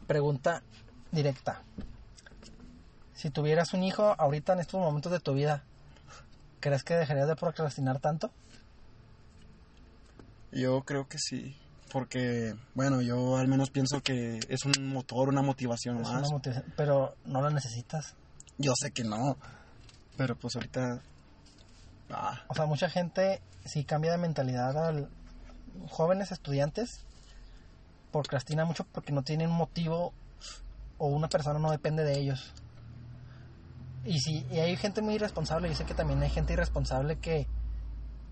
pregunta 0.07 0.63
directa. 1.11 1.61
Si 3.13 3.29
tuvieras 3.29 3.75
un 3.75 3.83
hijo 3.83 4.15
ahorita 4.17 4.53
en 4.55 4.61
estos 4.61 4.81
momentos 4.81 5.13
de 5.13 5.21
tu 5.21 5.35
vida, 5.35 5.65
¿crees 6.61 6.83
que 6.83 6.95
dejarías 6.95 7.29
de 7.29 7.37
procrastinar 7.37 7.99
tanto? 7.99 8.31
Yo 10.53 10.83
creo 10.83 11.09
que 11.09 11.19
sí. 11.19 11.55
Porque, 11.93 12.55
bueno, 12.75 13.03
yo 13.03 13.37
al 13.37 13.49
menos 13.49 13.71
pienso 13.71 14.03
que 14.03 14.39
es 14.49 14.65
un 14.65 14.89
motor, 14.89 15.29
una 15.29 15.43
motivación 15.43 15.97
Es 15.97 16.03
más. 16.09 16.23
una 16.23 16.31
motivación, 16.31 16.73
pero 16.77 17.17
no 17.27 17.43
la 17.43 17.51
necesitas. 17.51 18.15
Yo 18.59 18.73
sé 18.77 18.91
que 18.91 19.05
no. 19.05 19.37
Pero 20.17 20.37
pues 20.37 20.57
ahorita... 20.57 21.01
Ah, 22.11 22.43
O 22.49 22.55
sea, 22.55 22.67
mucha 22.67 22.89
gente 22.89 23.41
si 23.65 23.85
cambia 23.85 24.13
de 24.13 24.19
mentalidad 24.19 24.77
al 24.77 25.09
jóvenes 25.89 26.33
estudiantes 26.33 27.05
procrastina 28.11 28.65
mucho 28.65 28.85
porque 28.85 29.13
no 29.13 29.23
tienen 29.23 29.51
un 29.51 29.57
motivo 29.57 30.13
o 30.97 31.09
una 31.09 31.29
persona 31.29 31.59
no 31.59 31.71
depende 31.71 32.05
de 32.05 32.19
ellos. 32.19 32.53
Y 34.05 34.21
si 34.21 34.47
y 34.51 34.59
hay 34.59 34.77
gente 34.77 35.03
muy 35.03 35.15
irresponsable, 35.15 35.69
yo 35.69 35.75
sé 35.75 35.85
que 35.85 35.95
también 35.95 36.23
hay 36.23 36.31
gente 36.31 36.55
irresponsable 36.55 37.17
que 37.19 37.47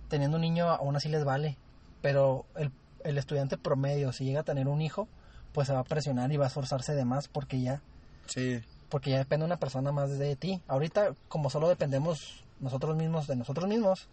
teniendo 0.09 0.37
un 0.37 0.43
niño 0.43 0.71
aún 0.71 0.97
así 0.97 1.09
les 1.09 1.25
vale, 1.25 1.59
pero 2.03 2.47
el, 2.57 2.73
el 3.05 3.19
estudiante 3.19 3.59
promedio 3.59 4.13
si 4.13 4.25
llega 4.25 4.41
a 4.41 4.45
tener 4.45 4.69
un 4.69 4.81
hijo, 4.81 5.09
pues 5.53 5.69
se 5.69 5.75
va 5.75 5.81
a 5.81 5.85
presionar 5.85 6.33
y 6.33 6.37
va 6.37 6.47
a 6.47 6.49
esforzarse 6.49 6.95
de 6.95 7.05
más 7.05 7.29
porque 7.29 7.61
ya 7.61 7.83
sí. 8.27 8.63
Porque 8.89 9.11
ya 9.11 9.19
depende 9.19 9.45
una 9.47 9.57
persona 9.59 9.93
más 9.93 10.19
de 10.19 10.37
ti. 10.37 10.63
Ahorita, 10.69 11.15
como 11.29 11.51
solo 11.51 11.69
dependemos 11.69 12.43
nosotros 12.61 12.97
mismos 12.97 13.27
de 13.27 13.37
nosotros 13.37 13.69
mismos, 13.69 14.09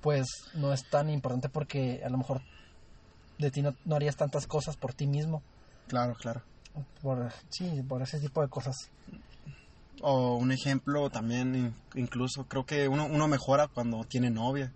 pues 0.00 0.26
no 0.54 0.72
es 0.72 0.84
tan 0.88 1.10
importante 1.10 1.48
porque 1.48 2.02
a 2.04 2.08
lo 2.08 2.18
mejor 2.18 2.40
de 3.38 3.50
ti 3.50 3.62
no, 3.62 3.74
no 3.84 3.96
harías 3.96 4.16
tantas 4.16 4.46
cosas 4.46 4.76
por 4.76 4.94
ti 4.94 5.06
mismo. 5.06 5.42
Claro, 5.88 6.14
claro. 6.14 6.42
Por, 7.02 7.32
sí, 7.50 7.82
por 7.88 8.02
ese 8.02 8.20
tipo 8.20 8.40
de 8.42 8.48
cosas. 8.48 8.76
O 10.00 10.36
un 10.36 10.52
ejemplo 10.52 11.10
también, 11.10 11.54
in- 11.56 11.74
incluso 11.94 12.44
creo 12.44 12.64
que 12.64 12.86
uno, 12.88 13.06
uno 13.06 13.26
mejora 13.26 13.66
cuando 13.66 14.04
tiene 14.04 14.30
novia. 14.30 14.72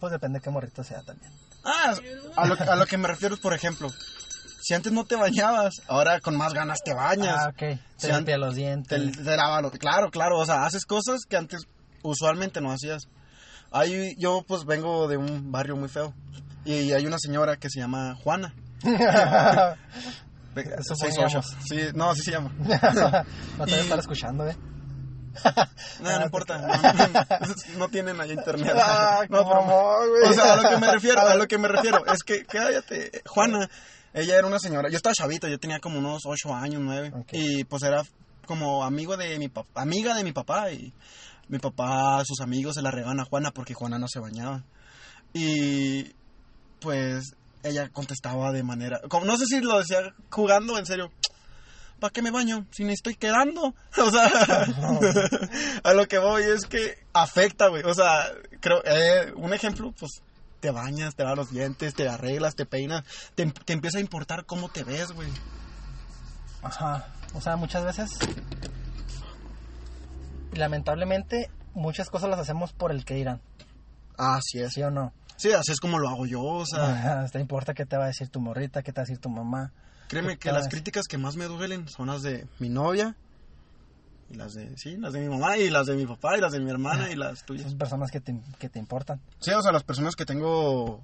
Pues 0.00 0.10
depende 0.12 0.38
de 0.38 0.42
qué 0.42 0.50
morrito 0.50 0.82
sea 0.82 1.02
también. 1.02 1.30
Ah, 1.64 1.94
a 2.36 2.46
lo, 2.46 2.54
a 2.54 2.76
lo 2.76 2.86
que 2.86 2.98
me 2.98 3.08
refiero 3.08 3.34
es, 3.36 3.40
por 3.40 3.54
ejemplo, 3.54 3.88
si 4.64 4.72
antes 4.74 4.92
no 4.92 5.04
te 5.04 5.16
bañabas, 5.16 5.74
ahora 5.88 6.20
con 6.20 6.36
más 6.36 6.54
ganas 6.54 6.78
te 6.82 6.94
bañas. 6.94 7.36
Ah, 7.38 7.48
ok. 7.50 7.56
Te 7.58 7.78
Si 7.98 8.06
an- 8.10 8.16
limpia 8.16 8.38
los 8.38 8.54
Te, 8.54 8.60
dientes. 8.60 9.12
te 9.22 9.36
lava 9.36 9.60
los- 9.60 9.72
Claro, 9.72 10.10
claro, 10.10 10.38
o 10.38 10.46
sea, 10.46 10.64
haces 10.64 10.86
cosas 10.86 11.20
que 11.28 11.36
antes 11.36 11.66
usualmente 12.02 12.60
no 12.62 12.70
hacías. 12.72 13.08
Ahí 13.70 14.14
yo 14.18 14.42
pues 14.46 14.64
vengo 14.64 15.06
de 15.08 15.16
un 15.18 15.52
barrio 15.52 15.76
muy 15.76 15.88
feo 15.88 16.14
y 16.64 16.92
hay 16.92 17.04
una 17.06 17.18
señora 17.18 17.56
que 17.56 17.68
se 17.68 17.80
llama 17.80 18.14
Juana. 18.22 18.54
Eso 20.54 20.94
seis 20.94 21.16
ocho. 21.18 21.40
Sí, 21.68 21.80
no, 21.94 22.10
así 22.10 22.22
se 22.22 22.30
llama. 22.30 22.52
no 23.58 23.64
te 23.64 23.70
voy 23.70 23.74
a 23.74 23.76
Y- 23.76 23.80
estar 23.80 23.98
escuchando, 23.98 24.48
¿eh? 24.48 24.56
No, 26.00 26.08
Ah, 26.10 26.18
no 26.20 26.24
importa. 26.26 26.58
No, 26.58 26.68
no- 26.68 27.78
no 27.78 27.88
tienen 27.88 28.20
ahí 28.20 28.30
internet. 28.30 28.72
Ah, 28.76 29.22
no, 29.28 29.38
pero- 29.44 30.30
o 30.30 30.32
sea, 30.32 30.52
a 30.52 30.56
lo 30.56 30.68
que 30.70 30.76
me 30.78 30.92
refiero, 30.92 31.20
a 31.26 31.34
lo 31.34 31.48
que 31.48 31.58
me 31.58 31.66
refiero 31.68 32.06
es 32.06 32.22
que 32.22 32.44
cállate, 32.44 33.22
Juana, 33.26 33.68
ella 34.14 34.38
era 34.38 34.46
una 34.46 34.58
señora, 34.58 34.88
yo 34.88 34.96
estaba 34.96 35.12
chavito, 35.14 35.48
yo 35.48 35.58
tenía 35.58 35.80
como 35.80 35.98
unos 35.98 36.22
ocho 36.24 36.54
años, 36.54 36.80
nueve, 36.82 37.12
Ok. 37.14 37.28
y 37.32 37.64
pues 37.64 37.82
era 37.82 38.02
como 38.46 38.84
amigo 38.84 39.16
de 39.16 39.38
mi 39.38 39.48
papá, 39.48 39.82
amiga 39.82 40.14
de 40.14 40.24
mi 40.24 40.32
papá 40.32 40.70
y 40.70 40.92
mi 41.48 41.58
papá, 41.58 42.22
sus 42.24 42.40
amigos 42.40 42.74
se 42.76 42.82
la 42.82 42.90
regaban 42.90 43.20
a 43.20 43.24
Juana 43.24 43.50
porque 43.50 43.74
Juana 43.74 43.98
no 43.98 44.08
se 44.08 44.20
bañaba. 44.20 44.64
Y 45.34 46.14
pues 46.80 47.34
ella 47.62 47.88
contestaba 47.88 48.52
de 48.52 48.62
manera, 48.62 49.00
como, 49.08 49.26
no 49.26 49.36
sé 49.36 49.46
si 49.46 49.60
lo 49.60 49.78
decía 49.78 50.14
jugando, 50.30 50.78
en 50.78 50.86
serio. 50.86 51.10
¿Para 52.00 52.12
qué 52.12 52.22
me 52.22 52.30
baño? 52.30 52.66
Si 52.70 52.84
ni 52.84 52.92
estoy 52.92 53.14
quedando. 53.14 53.74
O 53.96 54.10
sea, 54.10 54.26
a 55.84 55.94
lo 55.94 56.06
que 56.06 56.18
voy 56.18 56.42
es 56.42 56.66
que 56.66 56.98
afecta, 57.12 57.68
güey. 57.68 57.82
O 57.84 57.94
sea, 57.94 58.26
creo, 58.60 58.82
eh, 58.84 59.32
un 59.36 59.54
ejemplo, 59.54 59.92
pues 59.98 60.20
te 60.64 60.70
bañas, 60.70 61.14
te 61.14 61.24
lavas 61.24 61.36
los 61.36 61.50
dientes, 61.50 61.94
te 61.94 62.08
arreglas, 62.08 62.54
te 62.54 62.64
peinas, 62.64 63.04
te, 63.34 63.44
te 63.44 63.74
empieza 63.74 63.98
a 63.98 64.00
importar 64.00 64.46
cómo 64.46 64.70
te 64.70 64.82
ves, 64.82 65.12
güey. 65.12 65.28
Ajá. 66.62 67.04
O 67.34 67.40
sea, 67.42 67.56
muchas 67.56 67.84
veces, 67.84 68.08
lamentablemente, 70.54 71.50
muchas 71.74 72.08
cosas 72.08 72.30
las 72.30 72.38
hacemos 72.38 72.72
por 72.72 72.92
el 72.92 73.04
que 73.04 73.12
dirán, 73.12 73.42
Así 74.16 74.60
es. 74.60 74.72
¿sí 74.72 74.82
o 74.82 74.90
no? 74.90 75.12
Sí, 75.36 75.52
así 75.52 75.72
es 75.72 75.80
como 75.80 75.98
lo 75.98 76.08
hago 76.08 76.24
yo, 76.24 76.40
o 76.40 76.64
sea, 76.64 76.94
Ajá, 76.94 77.26
te 77.32 77.40
importa 77.40 77.74
qué 77.74 77.84
te 77.84 77.98
va 77.98 78.04
a 78.04 78.06
decir 78.06 78.30
tu 78.30 78.40
morrita, 78.40 78.82
qué 78.82 78.90
te 78.90 79.00
va 79.00 79.02
a 79.02 79.06
decir 79.06 79.18
tu 79.18 79.28
mamá. 79.28 79.70
créeme 80.08 80.38
que 80.38 80.50
las 80.50 80.68
críticas 80.68 81.04
que 81.06 81.18
más 81.18 81.36
me 81.36 81.44
duelen 81.44 81.86
son 81.90 82.06
las 82.06 82.22
de 82.22 82.46
mi 82.58 82.70
novia, 82.70 83.16
y 84.30 84.34
las 84.34 84.54
de, 84.54 84.76
sí, 84.76 84.96
las 84.96 85.12
de 85.12 85.20
mi 85.20 85.28
mamá, 85.28 85.56
y 85.58 85.70
las 85.70 85.86
de 85.86 85.94
mi 85.94 86.06
papá, 86.06 86.36
y 86.36 86.40
las 86.40 86.52
de 86.52 86.60
mi 86.60 86.70
hermana, 86.70 87.10
y 87.10 87.16
las 87.16 87.44
tuyas. 87.44 87.68
Son 87.68 87.78
personas 87.78 88.10
que 88.10 88.20
te, 88.20 88.34
que 88.58 88.68
te 88.68 88.78
importan. 88.78 89.20
Sí, 89.40 89.50
o 89.52 89.62
sea, 89.62 89.72
las 89.72 89.82
personas 89.84 90.14
que 90.16 90.24
tengo 90.24 91.02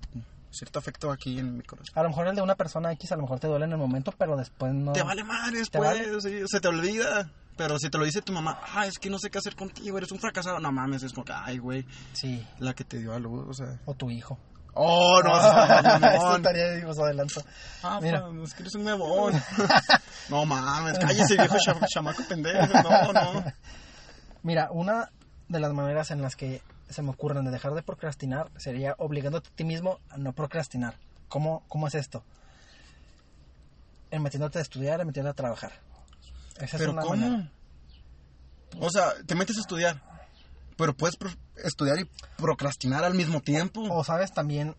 cierto 0.50 0.78
afecto 0.80 1.10
aquí 1.12 1.38
en 1.38 1.56
mi 1.58 1.62
corazón. 1.62 1.92
A 1.96 2.02
lo 2.02 2.08
mejor 2.08 2.26
el 2.26 2.34
de 2.34 2.42
una 2.42 2.56
persona 2.56 2.90
X 2.92 3.12
a 3.12 3.16
lo 3.16 3.22
mejor 3.22 3.38
te 3.38 3.46
duele 3.46 3.66
en 3.66 3.72
el 3.72 3.78
momento, 3.78 4.12
pero 4.16 4.36
después 4.36 4.72
no. 4.74 4.92
Te 4.92 5.02
vale 5.02 5.22
madre 5.24 5.52
¿Te 5.52 5.58
después, 5.58 5.82
vale? 5.82 6.20
sí, 6.20 6.42
se 6.46 6.60
te 6.60 6.68
olvida. 6.68 7.30
Pero 7.56 7.78
si 7.78 7.90
te 7.90 7.98
lo 7.98 8.04
dice 8.06 8.22
tu 8.22 8.32
mamá, 8.32 8.58
ah, 8.74 8.86
es 8.86 8.98
que 8.98 9.10
no 9.10 9.18
sé 9.18 9.28
qué 9.30 9.36
hacer 9.36 9.54
contigo, 9.54 9.98
eres 9.98 10.10
un 10.12 10.18
fracasado. 10.18 10.58
No 10.60 10.72
mames, 10.72 11.02
es 11.02 11.12
como 11.12 11.26
que, 11.26 11.34
ay, 11.34 11.58
güey, 11.58 11.84
Sí, 12.14 12.42
la 12.58 12.72
que 12.72 12.84
te 12.84 12.98
dio 12.98 13.12
a 13.12 13.18
luz, 13.18 13.44
o 13.48 13.52
sea. 13.52 13.78
o 13.84 13.92
tu 13.94 14.10
hijo. 14.10 14.38
Oh, 14.74 15.20
no, 15.22 15.36
eso 15.36 16.36
estaría 16.36 16.70
digo, 16.72 16.94
se 16.94 17.02
adelanto. 17.02 17.42
Ah, 17.82 17.98
Mira. 18.00 18.20
pa, 18.22 18.30
es 18.44 18.54
que 18.54 18.62
eres 18.62 18.74
un 18.76 18.86
huevón. 18.86 19.34
no 20.28 20.44
mames, 20.46 20.98
cállese, 20.98 21.36
viejo 21.36 21.56
cha- 21.58 21.86
chamaco 21.86 22.22
pendejo. 22.28 22.66
No, 22.82 23.12
no. 23.12 23.44
Mira, 24.42 24.68
una 24.70 25.10
de 25.48 25.60
las 25.60 25.72
maneras 25.72 26.10
en 26.12 26.22
las 26.22 26.36
que 26.36 26.62
se 26.88 27.02
me 27.02 27.10
ocurren 27.10 27.44
de 27.44 27.50
dejar 27.50 27.74
de 27.74 27.82
procrastinar 27.82 28.50
sería 28.56 28.94
obligándote 28.98 29.48
a 29.48 29.56
ti 29.56 29.64
mismo 29.64 29.98
a 30.08 30.16
no 30.18 30.32
procrastinar. 30.32 30.94
¿Cómo, 31.28 31.64
cómo 31.68 31.86
es 31.88 31.94
esto? 31.94 32.24
En 34.10 34.22
metiéndote 34.22 34.58
a 34.58 34.62
estudiar, 34.62 35.00
en 35.00 35.06
metiéndote 35.06 35.32
a 35.32 35.42
trabajar. 35.42 35.72
Esa 36.56 36.64
es 36.76 36.80
Pero 36.80 36.92
una 36.92 37.02
¿cómo? 37.02 37.16
manera. 37.16 37.50
O 38.80 38.90
sea, 38.90 39.12
te 39.26 39.34
metes 39.34 39.56
a 39.56 39.60
estudiar, 39.60 40.00
pero 40.80 40.94
puedes 40.96 41.18
estudiar 41.62 42.00
y 42.00 42.08
procrastinar 42.38 43.04
al 43.04 43.12
mismo 43.12 43.42
tiempo. 43.42 43.82
O 43.90 44.02
sabes, 44.02 44.32
también 44.32 44.74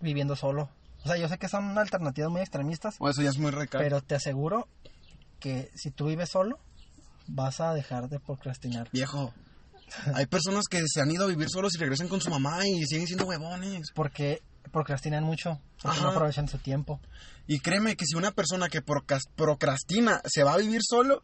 viviendo 0.00 0.36
solo. 0.36 0.70
O 1.04 1.08
sea, 1.08 1.16
yo 1.16 1.28
sé 1.28 1.36
que 1.36 1.48
son 1.48 1.76
alternativas 1.76 2.30
muy 2.30 2.40
extremistas, 2.42 2.94
O 3.00 3.08
eso 3.08 3.22
ya 3.22 3.30
es 3.30 3.38
muy 3.38 3.50
recal. 3.50 3.82
pero 3.82 4.00
te 4.02 4.14
aseguro 4.14 4.68
que 5.40 5.68
si 5.74 5.90
tú 5.90 6.06
vives 6.06 6.30
solo, 6.30 6.60
vas 7.26 7.60
a 7.60 7.74
dejar 7.74 8.08
de 8.08 8.20
procrastinar. 8.20 8.88
Viejo, 8.92 9.34
hay 10.14 10.26
personas 10.26 10.66
que 10.70 10.84
se 10.86 11.00
han 11.00 11.10
ido 11.10 11.24
a 11.24 11.26
vivir 11.26 11.48
solos 11.50 11.74
y 11.74 11.78
regresan 11.78 12.06
con 12.06 12.20
su 12.20 12.30
mamá 12.30 12.64
y 12.64 12.86
siguen 12.86 13.08
siendo 13.08 13.26
huevones. 13.26 13.90
Porque 13.96 14.42
procrastinan 14.70 15.24
mucho, 15.24 15.60
porque 15.82 16.00
no 16.00 16.08
aprovechan 16.10 16.48
su 16.48 16.58
tiempo. 16.58 17.00
Y 17.46 17.60
créeme 17.60 17.96
que 17.96 18.04
si 18.06 18.16
una 18.16 18.32
persona 18.32 18.68
que 18.68 18.82
procrastina 19.36 20.20
se 20.24 20.42
va 20.42 20.54
a 20.54 20.56
vivir 20.58 20.80
solo, 20.82 21.22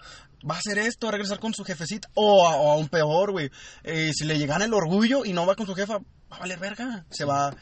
va 0.48 0.54
a 0.56 0.58
hacer 0.58 0.78
esto, 0.78 1.06
va 1.06 1.10
a 1.10 1.12
regresar 1.12 1.40
con 1.40 1.52
su 1.54 1.64
jefecita. 1.64 2.08
O, 2.14 2.46
a- 2.46 2.56
o 2.56 2.72
aún 2.72 2.88
peor, 2.88 3.32
güey. 3.32 3.50
Eh, 3.84 4.12
si 4.14 4.24
le 4.24 4.38
llegan 4.38 4.62
el 4.62 4.72
orgullo 4.74 5.24
y 5.24 5.32
no 5.32 5.46
va 5.46 5.56
con 5.56 5.66
su 5.66 5.74
jefa, 5.74 5.98
va 5.98 6.36
a 6.36 6.40
valer 6.40 6.58
verga. 6.58 7.04
Se 7.10 7.24
va 7.24 7.54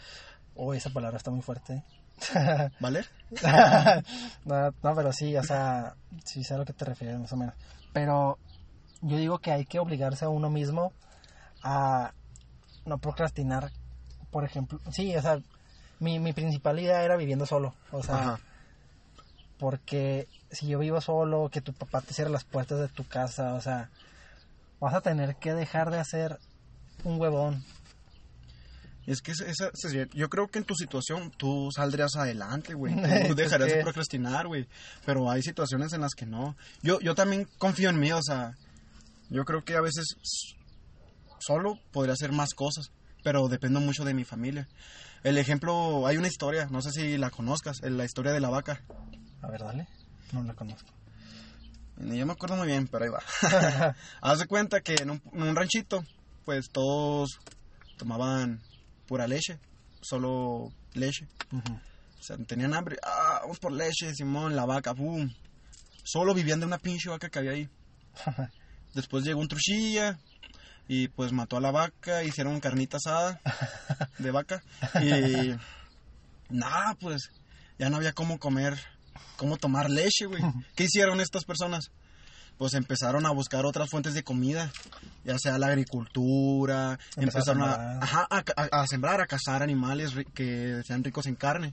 Uy, 0.54 0.76
esa 0.76 0.90
palabra 0.90 1.16
está 1.16 1.30
muy 1.30 1.40
fuerte. 1.42 1.82
valer. 2.80 3.06
no, 4.44 4.70
no, 4.82 4.94
pero 4.94 5.12
sí, 5.12 5.36
o 5.36 5.42
sea, 5.42 5.94
sí 6.24 6.44
sé 6.44 6.54
a 6.54 6.58
lo 6.58 6.64
que 6.64 6.72
te 6.72 6.84
refieres, 6.84 7.18
más 7.18 7.32
o 7.32 7.36
menos. 7.36 7.54
Pero 7.92 8.38
yo 9.00 9.16
digo 9.16 9.38
que 9.38 9.52
hay 9.52 9.64
que 9.64 9.78
obligarse 9.78 10.24
a 10.24 10.28
uno 10.28 10.50
mismo 10.50 10.92
a 11.62 12.12
no 12.84 12.98
procrastinar, 12.98 13.70
por 14.30 14.44
ejemplo. 14.44 14.80
Sí, 14.90 15.14
o 15.16 15.22
sea, 15.22 15.38
mi, 16.00 16.18
mi 16.18 16.32
principal 16.32 16.78
idea 16.80 17.02
era 17.04 17.16
viviendo 17.16 17.46
solo. 17.46 17.74
O 17.92 18.02
sea, 18.02 18.16
Ajá. 18.16 18.40
porque 19.58 20.28
si 20.50 20.66
yo 20.68 20.78
vivo 20.78 21.00
solo, 21.00 21.48
que 21.50 21.60
tu 21.60 21.72
papá 21.72 22.00
te 22.00 22.14
cierre 22.14 22.30
las 22.30 22.44
puertas 22.44 22.78
de 22.80 22.88
tu 22.88 23.06
casa, 23.06 23.54
o 23.54 23.60
sea, 23.60 23.90
vas 24.80 24.94
a 24.94 25.00
tener 25.02 25.36
que 25.36 25.52
dejar 25.54 25.90
de 25.90 25.98
hacer 26.00 26.38
un 27.04 27.20
huevón. 27.20 27.64
Es 29.06 29.22
que 29.22 29.32
esa- 29.32 29.46
esa 29.48 29.88
yo 30.14 30.28
creo 30.28 30.48
que 30.48 30.58
en 30.58 30.64
tu 30.64 30.74
situación 30.74 31.30
tú 31.36 31.70
saldrías 31.74 32.16
adelante, 32.16 32.74
güey. 32.74 32.94
Tú 33.32 33.34
dejarías 33.34 33.70
de 33.72 33.82
procrastinar, 33.82 34.46
güey. 34.46 34.68
Pero 35.04 35.30
hay 35.30 35.42
situaciones 35.42 35.92
en 35.94 36.02
las 36.02 36.12
que 36.14 36.26
no. 36.26 36.54
Yo, 36.82 37.00
yo 37.00 37.14
también 37.14 37.48
confío 37.58 37.90
en 37.90 37.98
mí, 37.98 38.12
o 38.12 38.22
sea, 38.22 38.56
yo 39.30 39.44
creo 39.44 39.64
que 39.64 39.74
a 39.76 39.80
veces 39.80 40.06
solo 41.38 41.78
podría 41.92 42.12
hacer 42.14 42.32
más 42.32 42.50
cosas. 42.54 42.90
Pero 43.22 43.48
dependo 43.48 43.80
mucho 43.80 44.04
de 44.04 44.14
mi 44.14 44.24
familia. 44.24 44.68
El 45.22 45.36
ejemplo, 45.38 46.06
hay 46.06 46.16
una 46.16 46.28
historia, 46.28 46.66
no 46.70 46.80
sé 46.80 46.90
si 46.90 47.18
la 47.18 47.30
conozcas, 47.30 47.80
la 47.82 48.04
historia 48.04 48.32
de 48.32 48.40
la 48.40 48.48
vaca. 48.48 48.82
A 49.42 49.50
ver, 49.50 49.60
dale. 49.60 49.86
No 50.32 50.42
la 50.42 50.54
conozco. 50.54 50.90
Yo 51.98 52.24
me 52.24 52.32
acuerdo 52.32 52.56
muy 52.56 52.66
bien, 52.66 52.88
pero 52.88 53.04
ahí 53.04 53.10
va. 53.10 53.22
Haz 54.22 54.38
de 54.38 54.46
cuenta 54.46 54.80
que 54.80 54.94
en 54.94 55.10
un, 55.10 55.22
en 55.32 55.42
un 55.42 55.56
ranchito, 55.56 56.04
pues 56.44 56.70
todos 56.70 57.38
tomaban 57.98 58.60
pura 59.06 59.26
leche, 59.26 59.58
solo 60.00 60.72
leche. 60.94 61.28
Ujú. 61.52 61.74
O 61.74 62.22
sea, 62.22 62.36
tenían 62.38 62.74
hambre, 62.74 62.96
ah, 63.02 63.40
vamos 63.42 63.58
por 63.58 63.72
leche, 63.72 64.14
Simón, 64.14 64.56
la 64.56 64.64
vaca, 64.64 64.92
boom. 64.92 65.34
Solo 66.02 66.34
vivían 66.34 66.60
de 66.60 66.66
una 66.66 66.78
pinche 66.78 67.10
vaca 67.10 67.28
que 67.28 67.38
había 67.38 67.52
ahí. 67.52 67.68
Después 68.94 69.24
llegó 69.24 69.40
un 69.40 69.48
truchilla 69.48 70.18
y 70.92 71.06
pues 71.06 71.30
mató 71.30 71.56
a 71.56 71.60
la 71.60 71.70
vaca, 71.70 72.24
hicieron 72.24 72.58
carnita 72.58 72.96
asada 72.96 73.40
de 74.18 74.30
vaca 74.32 74.60
y 75.00 75.54
nada, 76.48 76.94
pues 76.98 77.30
ya 77.78 77.88
no 77.90 77.96
había 77.96 78.12
cómo 78.12 78.38
comer, 78.40 78.76
cómo 79.36 79.56
tomar 79.56 79.88
leche, 79.88 80.26
güey. 80.26 80.42
¿Qué 80.74 80.84
hicieron 80.84 81.20
estas 81.20 81.44
personas? 81.44 81.92
Pues 82.58 82.74
empezaron 82.74 83.24
a 83.24 83.30
buscar 83.30 83.64
otras 83.64 83.88
fuentes 83.88 84.14
de 84.14 84.24
comida, 84.24 84.70
ya 85.24 85.38
sea 85.38 85.58
la 85.58 85.68
agricultura, 85.68 86.98
empezaron 87.16 87.62
a, 87.62 87.98
ajá, 88.00 88.26
a, 88.28 88.42
a- 88.82 88.86
sembrar, 88.88 89.20
a 89.20 89.26
cazar 89.26 89.62
animales 89.62 90.12
que 90.34 90.82
sean 90.84 91.04
ricos 91.04 91.26
en 91.26 91.36
carne. 91.36 91.72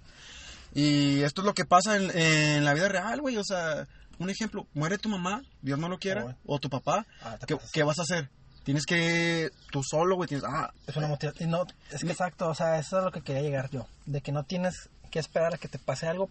Y 0.76 1.22
esto 1.24 1.42
es 1.42 1.46
lo 1.46 1.54
que 1.56 1.66
pasa 1.66 1.98
en, 1.98 2.16
en 2.16 2.64
la 2.66 2.74
vida 2.76 2.88
real, 2.88 3.20
güey. 3.20 3.36
O 3.38 3.44
sea, 3.44 3.88
un 4.20 4.30
ejemplo, 4.30 4.68
muere 4.76 4.98
tu 4.98 5.10
mamá, 5.10 5.42
Dios 5.62 5.80
no 5.80 5.90
lo 5.90 5.98
quiera, 5.98 6.38
Oh. 6.46 6.56
o 6.56 6.60
tu 6.60 6.70
papá, 6.70 7.06
Ah, 7.22 7.38
¿qué, 7.48 7.58
qué 7.74 7.84
vas 7.84 8.00
a 8.00 8.04
hacer? 8.04 8.30
Tienes 8.68 8.86
que, 8.86 9.50
tú 9.72 9.82
solo, 9.82 10.18
güey, 10.18 10.28
tienes, 10.28 10.44
ah, 10.46 10.74
Es 10.88 10.98
una 10.98 11.08
motivación. 11.08 11.50
No, 11.50 11.66
es 11.90 12.04
que 12.04 12.12
exacto, 12.12 12.50
o 12.50 12.54
sea, 12.54 12.78
eso 12.80 12.98
es 12.98 13.02
a 13.02 13.06
lo 13.06 13.14
que 13.14 13.22
quería 13.22 13.42
llegar 13.42 13.70
yo. 13.70 13.88
De 14.06 14.20
que 14.20 14.34
no 14.34 14.44
tienes 14.44 14.90
que 15.10 15.20
esperar 15.20 15.54
a 15.54 15.58
que 15.58 15.70
te 15.70 15.80
pase 15.80 16.06
algo 16.06 16.28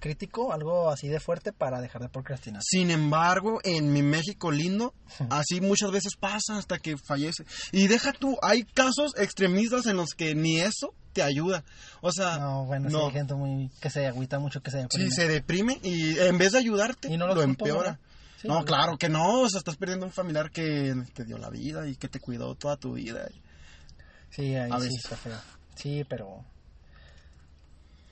crítico, 0.00 0.52
algo 0.52 0.90
así 0.90 1.06
de 1.06 1.20
fuerte 1.20 1.52
para 1.52 1.80
dejar 1.80 2.02
de 2.02 2.08
procrastinar. 2.08 2.62
Sin 2.64 2.90
embargo, 2.90 3.60
en 3.62 3.92
mi 3.92 4.02
México 4.02 4.50
lindo, 4.50 4.92
así 5.30 5.60
muchas 5.60 5.92
veces 5.92 6.16
pasa 6.18 6.58
hasta 6.58 6.78
que 6.78 6.96
fallece. 6.96 7.44
Y 7.70 7.86
deja 7.86 8.12
tú, 8.12 8.36
hay 8.42 8.64
casos 8.64 9.12
extremistas 9.16 9.86
en 9.86 9.96
los 9.96 10.10
que 10.16 10.34
ni 10.34 10.58
eso 10.58 10.94
te 11.12 11.22
ayuda. 11.22 11.62
O 12.00 12.10
sea, 12.10 12.38
No, 12.38 12.64
bueno, 12.66 12.88
sí 12.90 12.94
no. 12.96 13.06
hay 13.06 13.12
gente 13.12 13.34
muy 13.34 13.70
que 13.80 13.88
se 13.88 14.04
agüita 14.06 14.40
mucho, 14.40 14.60
que 14.62 14.72
se 14.72 14.78
deprime. 14.78 15.04
sí, 15.04 15.10
se 15.14 15.28
deprime 15.28 15.78
y 15.84 16.18
en 16.18 16.38
vez 16.38 16.52
de 16.52 16.58
ayudarte, 16.58 17.08
Y 17.08 17.16
no 17.16 17.28
lo 17.28 17.34
culpo, 17.34 17.48
empeora. 17.66 18.00
No, 18.44 18.64
claro 18.64 18.96
que 18.98 19.08
no, 19.08 19.40
o 19.42 19.48
sea, 19.48 19.58
estás 19.58 19.76
perdiendo 19.76 20.06
un 20.06 20.12
familiar 20.12 20.50
que 20.50 20.94
te 21.14 21.24
dio 21.24 21.38
la 21.38 21.50
vida 21.50 21.86
y 21.88 21.96
que 21.96 22.08
te 22.08 22.20
cuidó 22.20 22.54
toda 22.54 22.76
tu 22.76 22.94
vida. 22.94 23.28
Sí, 24.30 24.54
ahí 24.54 24.70
A 24.70 24.76
sí 24.78 24.84
veces. 24.84 25.04
está 25.04 25.16
feo. 25.16 25.38
Sí, 25.74 26.04
pero 26.08 26.44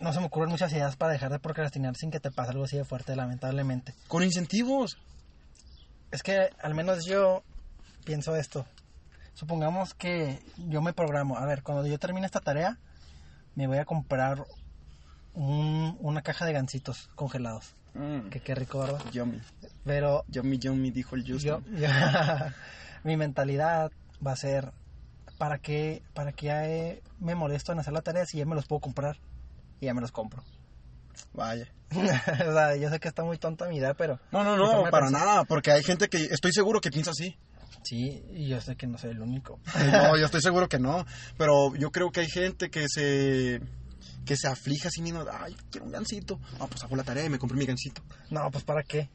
no 0.01 0.13
se 0.13 0.21
me 0.21 0.27
ocurren 0.27 0.51
muchas 0.51 0.73
ideas 0.73 0.97
para 0.97 1.13
dejar 1.13 1.31
de 1.31 1.39
procrastinar 1.39 1.95
sin 1.97 2.11
que 2.11 2.21
te 2.21 2.31
pase 2.31 2.51
algo 2.51 2.65
así 2.65 2.77
de 2.77 2.85
fuerte, 2.85 3.17
lamentablemente. 3.17 3.95
Con 4.09 4.23
incentivos. 4.23 4.97
Es 6.11 6.23
que 6.23 6.51
al 6.63 6.75
menos 6.75 7.05
yo 7.07 7.43
pienso 8.05 8.37
esto. 8.37 8.67
Supongamos 9.35 9.95
que 9.95 10.39
yo 10.69 10.81
me 10.83 10.93
programo. 10.93 11.37
A 11.39 11.47
ver, 11.47 11.63
cuando 11.63 11.87
yo 11.87 11.99
termine 11.99 12.27
esta 12.27 12.41
tarea, 12.41 12.79
me 13.57 13.67
voy 13.67 13.79
a 13.79 13.85
comprar 13.85 14.45
un- 15.35 15.97
una 16.01 16.23
caja 16.23 16.45
de 16.47 16.53
gancitos 16.53 17.09
congelados. 17.15 17.75
Mm, 17.95 18.29
Que 18.31 18.41
qué 18.41 18.55
rico, 18.55 18.81
¿verdad? 18.81 19.01
Yummy, 19.13 19.41
Pero 19.85 20.25
yummy, 20.29 20.59
yummy, 20.59 20.91
dijo 20.91 21.15
el 21.17 21.23
Justin. 21.23 21.65
yo- 21.77 21.89
mi 23.05 23.17
mentalidad 23.17 23.91
va 24.27 24.33
a 24.33 24.37
ser 24.37 24.73
para 25.39 25.59
qué 25.59 26.03
para 26.15 26.33
qué 26.33 27.03
me 27.21 27.35
molesto 27.35 27.73
en 27.73 27.79
hacer 27.79 27.93
la 27.93 28.03
tarea 28.03 28.25
si 28.27 28.39
ya 28.39 28.47
me 28.47 28.55
los 28.55 28.67
puedo 28.67 28.81
comprar 28.81 29.17
y 29.81 29.87
ya 29.87 29.95
me 29.95 30.01
los 30.01 30.13
compro. 30.13 30.43
Vaya. 31.33 31.69
o 31.95 32.53
sea, 32.53 32.77
yo 32.77 32.91
sé 32.91 32.99
que 32.99 33.09
está 33.09 33.23
muy 33.23 33.39
tonta 33.39 33.69
mi 33.69 33.77
idea, 33.77 33.95
pero 33.95 34.19
No, 34.33 34.43
no, 34.43 34.57
no, 34.57 34.91
para 34.91 35.11
nada, 35.11 35.45
porque 35.45 35.71
hay 35.71 35.83
gente 35.83 36.09
que 36.09 36.19
estoy 36.25 36.53
seguro 36.53 36.81
que 36.81 36.91
piensa 36.91 37.11
así. 37.13 37.37
sí, 37.85 38.25
y 38.33 38.49
yo 38.49 38.61
sé 38.61 38.75
que 38.77 38.87
no 38.89 38.99
soy 38.99 39.11
el 39.11 39.21
único. 39.21 39.61
No, 39.93 40.17
yo 40.19 40.25
estoy 40.25 40.41
seguro 40.41 40.69
que 40.69 40.79
no, 40.81 41.05
pero 41.37 41.75
yo 41.77 41.91
creo 41.93 42.11
que 42.11 42.21
hay 42.21 42.29
gente 42.29 42.71
que 42.71 42.87
se 42.89 43.61
que 44.25 44.37
se 44.37 44.49
aflige 44.49 44.89
a 44.89 44.91
sí 44.91 45.03
mismo, 45.03 45.25
ay, 45.31 45.57
quiero 45.71 45.87
un 45.87 45.93
gancito. 45.93 46.41
Ah, 46.61 46.67
pues 46.69 46.83
hago 46.83 46.97
la 46.97 47.05
tarea 47.05 47.25
y 47.25 47.29
me 47.31 47.39
compré 47.39 47.57
mi 47.59 47.67
gancito. 47.67 48.03
No, 48.31 48.51
pues 48.51 48.65
para 48.65 48.83
qué. 48.83 49.11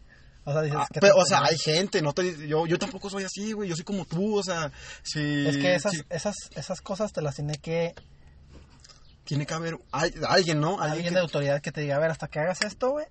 O 0.45 0.51
sea, 0.53 0.61
dices 0.61 0.77
Ah, 0.81 0.87
¿qué 0.91 0.99
pero, 0.99 1.15
o 1.17 1.25
sea, 1.25 1.43
hay 1.43 1.57
gente, 1.57 2.01
no 2.01 2.13
te, 2.13 2.47
yo, 2.47 2.65
yo 2.65 2.79
tampoco 2.79 3.09
soy 3.09 3.23
así, 3.23 3.51
güey, 3.51 3.69
yo 3.69 3.75
soy 3.75 3.83
como 3.85 4.05
tú, 4.05 4.37
o 4.37 4.43
sea, 4.43 4.71
si... 5.03 5.19
Es 5.47 5.57
que 5.57 5.75
esas, 5.75 5.91
si- 5.91 6.03
esas, 6.09 6.35
esas 6.55 6.81
cosas 6.81 7.11
te 7.11 7.21
las 7.21 7.35
tiene 7.35 7.57
que 7.57 7.93
tiene 9.25 9.45
que 9.45 9.53
haber 9.53 9.79
hay- 9.91 10.13
alguien, 10.27 10.59
¿no? 10.59 10.79
Alguien 10.79 10.91
alguien 10.91 11.07
que- 11.09 11.15
de 11.15 11.19
autoridad 11.19 11.61
que 11.61 11.71
te 11.71 11.81
diga, 11.81 11.97
a 11.97 11.99
ver, 11.99 12.09
hasta 12.11 12.27
que 12.29 12.39
hagas 12.39 12.61
esto, 12.61 12.91
güey, 12.91 13.05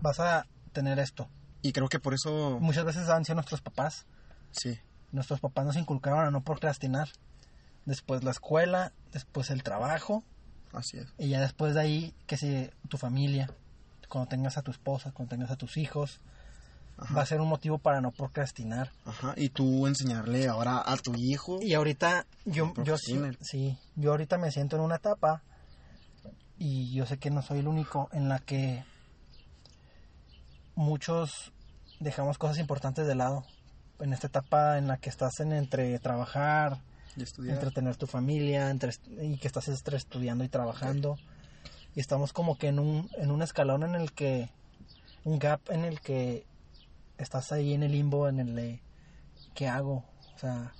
vas 0.00 0.18
a 0.20 0.46
tener 0.72 0.98
esto. 0.98 1.28
Y 1.62 1.72
creo 1.72 1.88
que 1.88 2.00
por 2.00 2.14
eso, 2.14 2.58
Muchas 2.60 2.84
veces 2.84 3.08
han 3.08 3.24
sido 3.24 3.36
nuestros 3.36 3.60
papás. 3.60 4.06
sí, 4.50 4.78
Nuestros 5.12 5.38
papás 5.40 5.64
nos 5.64 5.76
inculcaron 5.76 6.24
a 6.26 6.30
no 6.32 6.42
procrastinar. 6.42 7.08
Después 7.84 8.24
la 8.24 8.32
escuela, 8.32 8.92
después 9.12 9.50
el 9.50 9.62
trabajo, 9.62 10.24
así 10.76 10.98
es. 10.98 11.06
y 11.18 11.28
ya 11.28 11.40
después 11.40 11.74
de 11.74 11.80
ahí, 11.80 12.14
que 12.26 12.36
si 12.36 12.70
tu 12.88 12.98
familia, 12.98 13.50
cuando 14.08 14.28
tengas 14.28 14.56
a 14.58 14.62
tu 14.62 14.70
esposa, 14.70 15.12
cuando 15.12 15.30
tengas 15.30 15.50
a 15.50 15.56
tus 15.56 15.76
hijos, 15.76 16.20
Ajá, 16.96 17.14
va 17.14 17.22
a 17.22 17.26
ser 17.26 17.40
un 17.40 17.48
motivo 17.48 17.78
para 17.78 18.00
no 18.00 18.12
procrastinar. 18.12 18.92
ajá, 19.04 19.34
y 19.36 19.48
tú 19.48 19.86
enseñarle 19.86 20.46
ahora 20.48 20.82
a 20.84 20.96
tu 20.96 21.14
hijo, 21.16 21.58
Y 21.60 21.74
ahorita 21.74 22.26
yo, 22.44 22.72
yo 22.84 22.96
sí, 22.98 23.20
sí, 23.40 23.76
yo 23.96 24.12
ahorita 24.12 24.38
me 24.38 24.50
siento 24.52 24.76
en 24.76 24.82
una 24.82 24.96
etapa 24.96 25.42
y 26.58 26.92
yo 26.94 27.04
sé 27.06 27.18
que 27.18 27.30
no 27.30 27.42
soy 27.42 27.58
el 27.58 27.66
único 27.68 28.08
en 28.12 28.28
la 28.28 28.38
que 28.38 28.84
muchos 30.76 31.52
dejamos 32.00 32.38
cosas 32.38 32.58
importantes 32.58 33.06
de 33.06 33.14
lado. 33.14 33.44
En 34.00 34.12
esta 34.12 34.26
etapa 34.26 34.78
en 34.78 34.88
la 34.88 34.96
que 34.98 35.08
estás 35.10 35.40
en 35.40 35.52
entre 35.52 35.98
trabajar. 35.98 36.78
Entretener 37.52 37.96
tu 37.96 38.06
familia, 38.06 38.70
entre, 38.70 38.92
y 39.22 39.36
que 39.38 39.46
estás 39.46 39.68
entre 39.68 39.96
estudiando 39.96 40.44
y 40.44 40.48
trabajando. 40.48 41.18
Y 41.94 42.00
estamos 42.00 42.32
como 42.32 42.58
que 42.58 42.68
en 42.68 42.78
un, 42.78 43.08
en 43.16 43.30
un 43.30 43.42
escalón 43.42 43.82
en 43.84 43.94
el 43.94 44.12
que, 44.12 44.50
un 45.24 45.38
gap 45.38 45.60
en 45.70 45.84
el 45.84 46.00
que 46.00 46.46
estás 47.18 47.52
ahí 47.52 47.72
en 47.72 47.82
el 47.84 47.92
limbo, 47.92 48.28
en 48.28 48.40
el 48.40 48.54
de, 48.56 48.80
¿qué 49.54 49.68
hago? 49.68 50.04
O 50.34 50.38
sea, 50.38 50.72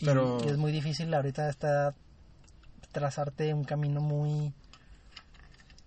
y- 0.00 0.06
Pero- 0.06 0.38
y 0.44 0.48
es 0.48 0.56
muy 0.56 0.72
difícil 0.72 1.12
ahorita 1.12 1.48
esta 1.50 1.94
trazarte 2.92 3.52
un 3.52 3.64
camino 3.64 4.00
muy, 4.00 4.54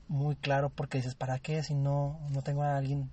muy 0.08 0.36
claro 0.36 0.70
porque 0.70 1.00
dices, 1.00 1.16
¿para 1.16 1.40
qué 1.40 1.64
si 1.64 1.74
no, 1.74 2.20
no 2.30 2.42
tengo 2.44 2.64
a 2.64 2.78
alguien 2.78 3.10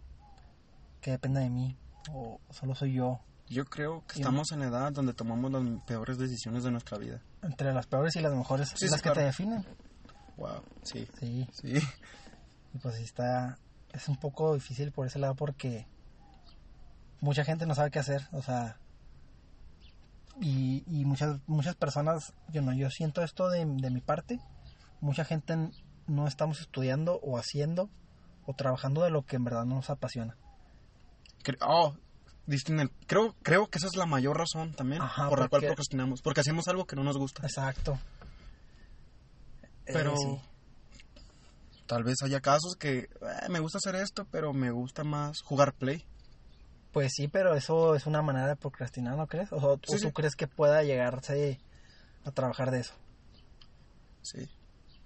que 1.00 1.12
dependa 1.12 1.40
de 1.40 1.48
mí? 1.48 1.76
O 2.12 2.40
solo 2.50 2.74
soy 2.74 2.92
yo. 2.92 3.20
Yo 3.51 3.65
creo 3.65 4.05
que 4.07 4.19
estamos 4.21 4.53
en 4.53 4.61
la 4.61 4.67
edad 4.67 4.93
donde 4.93 5.15
tomamos 5.15 5.51
las 5.51 5.63
peores 5.85 6.19
decisiones 6.19 6.65
de 6.65 6.71
nuestra 6.71 6.99
vida. 6.99 7.23
Entre 7.43 7.73
las 7.73 7.87
peores 7.87 8.15
y 8.17 8.21
las 8.21 8.35
mejores, 8.35 8.69
Sí, 8.77 8.87
las 8.89 9.01
sí, 9.01 9.03
que 9.03 9.11
te 9.11 9.23
definen. 9.23 9.65
Wow, 10.37 10.63
sí, 10.83 11.09
Sí, 11.19 11.49
sí. 11.53 11.75
y 12.75 12.79
pues 12.79 12.97
sí 12.97 13.03
está, 13.05 13.59
es 13.93 14.09
un 14.09 14.17
poco 14.17 14.55
difícil 14.55 14.93
por 14.93 15.07
ese 15.07 15.19
lado 15.19 15.35
porque 15.35 15.87
mucha 17.21 17.45
gente 17.45 17.67
no 17.67 17.75
sabe 17.75 17.91
qué 17.91 17.99
hacer, 17.99 18.29
o 18.33 18.43
sea, 18.43 18.79
y, 20.41 20.85
y 20.87 21.05
muchas 21.05 21.41
muchas 21.47 21.75
personas, 21.75 22.33
yo 22.53 22.63
no, 22.63 22.73
yo 22.73 22.91
siento 22.91 23.23
esto 23.23 23.49
de, 23.49 23.65
de 23.65 23.91
mi 23.91 24.01
parte, 24.01 24.39
mucha 25.01 25.25
gente 25.25 25.57
no 26.07 26.27
estamos 26.29 26.61
estudiando 26.61 27.19
o 27.23 27.39
haciendo 27.39 27.91
o 28.47 28.55
trabajando 28.55 29.03
de 29.03 29.11
lo 29.11 29.25
que 29.27 29.37
en 29.37 29.45
verdad 29.45 29.65
no 29.65 29.77
nos 29.77 29.91
apasiona. 29.91 30.37
Oh, 31.67 31.95
distingue- 32.49 32.91
creo, 33.07 33.35
creo 33.43 33.69
que 33.69 33.79
esa 33.79 33.87
es 33.87 33.97
la 33.97 34.07
mayor 34.07 34.37
razón 34.39 34.73
también 34.75 35.03
Ajá, 35.03 35.29
por 35.29 35.39
la 35.41 35.49
cual 35.49 35.63
procrastinamos, 35.63 36.23
porque 36.23 36.41
hacemos 36.41 36.67
algo 36.69 36.87
que 36.87 36.97
no 36.97 37.05
nos 37.05 37.17
gusta. 37.17 37.43
Exacto. 37.47 37.99
Pero 39.85 40.13
Eh, 40.13 40.17
sí. 40.19 40.41
tal 41.87 42.05
vez 42.05 42.17
haya 42.23 42.41
casos 42.41 42.75
que 42.79 42.99
eh, 42.99 43.09
me 43.49 43.61
gusta 43.61 43.79
hacer 43.79 43.95
esto, 43.95 44.27
pero 44.31 44.53
me 44.53 44.71
gusta 44.71 45.05
más 45.05 45.41
jugar 45.43 45.73
play. 45.75 46.05
Pues 46.93 47.13
sí, 47.15 47.29
pero 47.29 47.55
eso 47.55 47.95
es 47.95 48.07
una 48.07 48.23
manera 48.23 48.47
de 48.49 48.57
procrastinar, 48.57 49.17
¿no 49.17 49.27
crees? 49.27 49.53
O, 49.53 49.61
sea, 49.61 49.69
¿o 49.71 49.75
Sí, 49.77 49.93
tú 49.93 49.99
sí. 49.99 50.13
crees 50.13 50.35
que 50.35 50.47
pueda 50.49 50.83
llegarse 50.83 51.61
a 52.25 52.31
trabajar 52.31 52.71
de 52.71 52.81
eso? 52.81 52.95
Sí. 54.23 54.49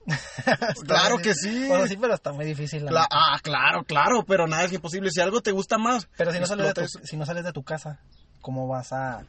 Claro 0.87 1.19
que 1.19 1.35
sí. 1.35 1.67
Bueno, 1.69 1.87
sí, 1.87 1.97
pero 1.97 2.15
está 2.15 2.33
muy 2.33 2.45
difícil. 2.45 2.85
la 2.85 2.91
Cla- 2.91 3.07
ah, 3.11 3.39
claro, 3.43 3.85
claro, 3.85 4.25
pero 4.27 4.47
nada 4.47 4.65
es 4.65 4.73
imposible. 4.73 5.11
Si 5.11 5.21
algo 5.21 5.41
te 5.41 5.53
gusta 5.53 5.79
más, 5.79 6.09
pero 6.17 6.33
si 6.33 6.41
no, 6.41 6.47
sales 6.47 6.75
de 6.75 6.75
tu, 6.75 6.87
si 7.05 7.17
no 7.17 7.27
sales 7.27 7.45
de 7.45 7.53
tu 7.53 7.63
casa, 7.63 8.01
¿cómo 8.41 8.67
vas 8.69 8.93
a...? 8.93 9.25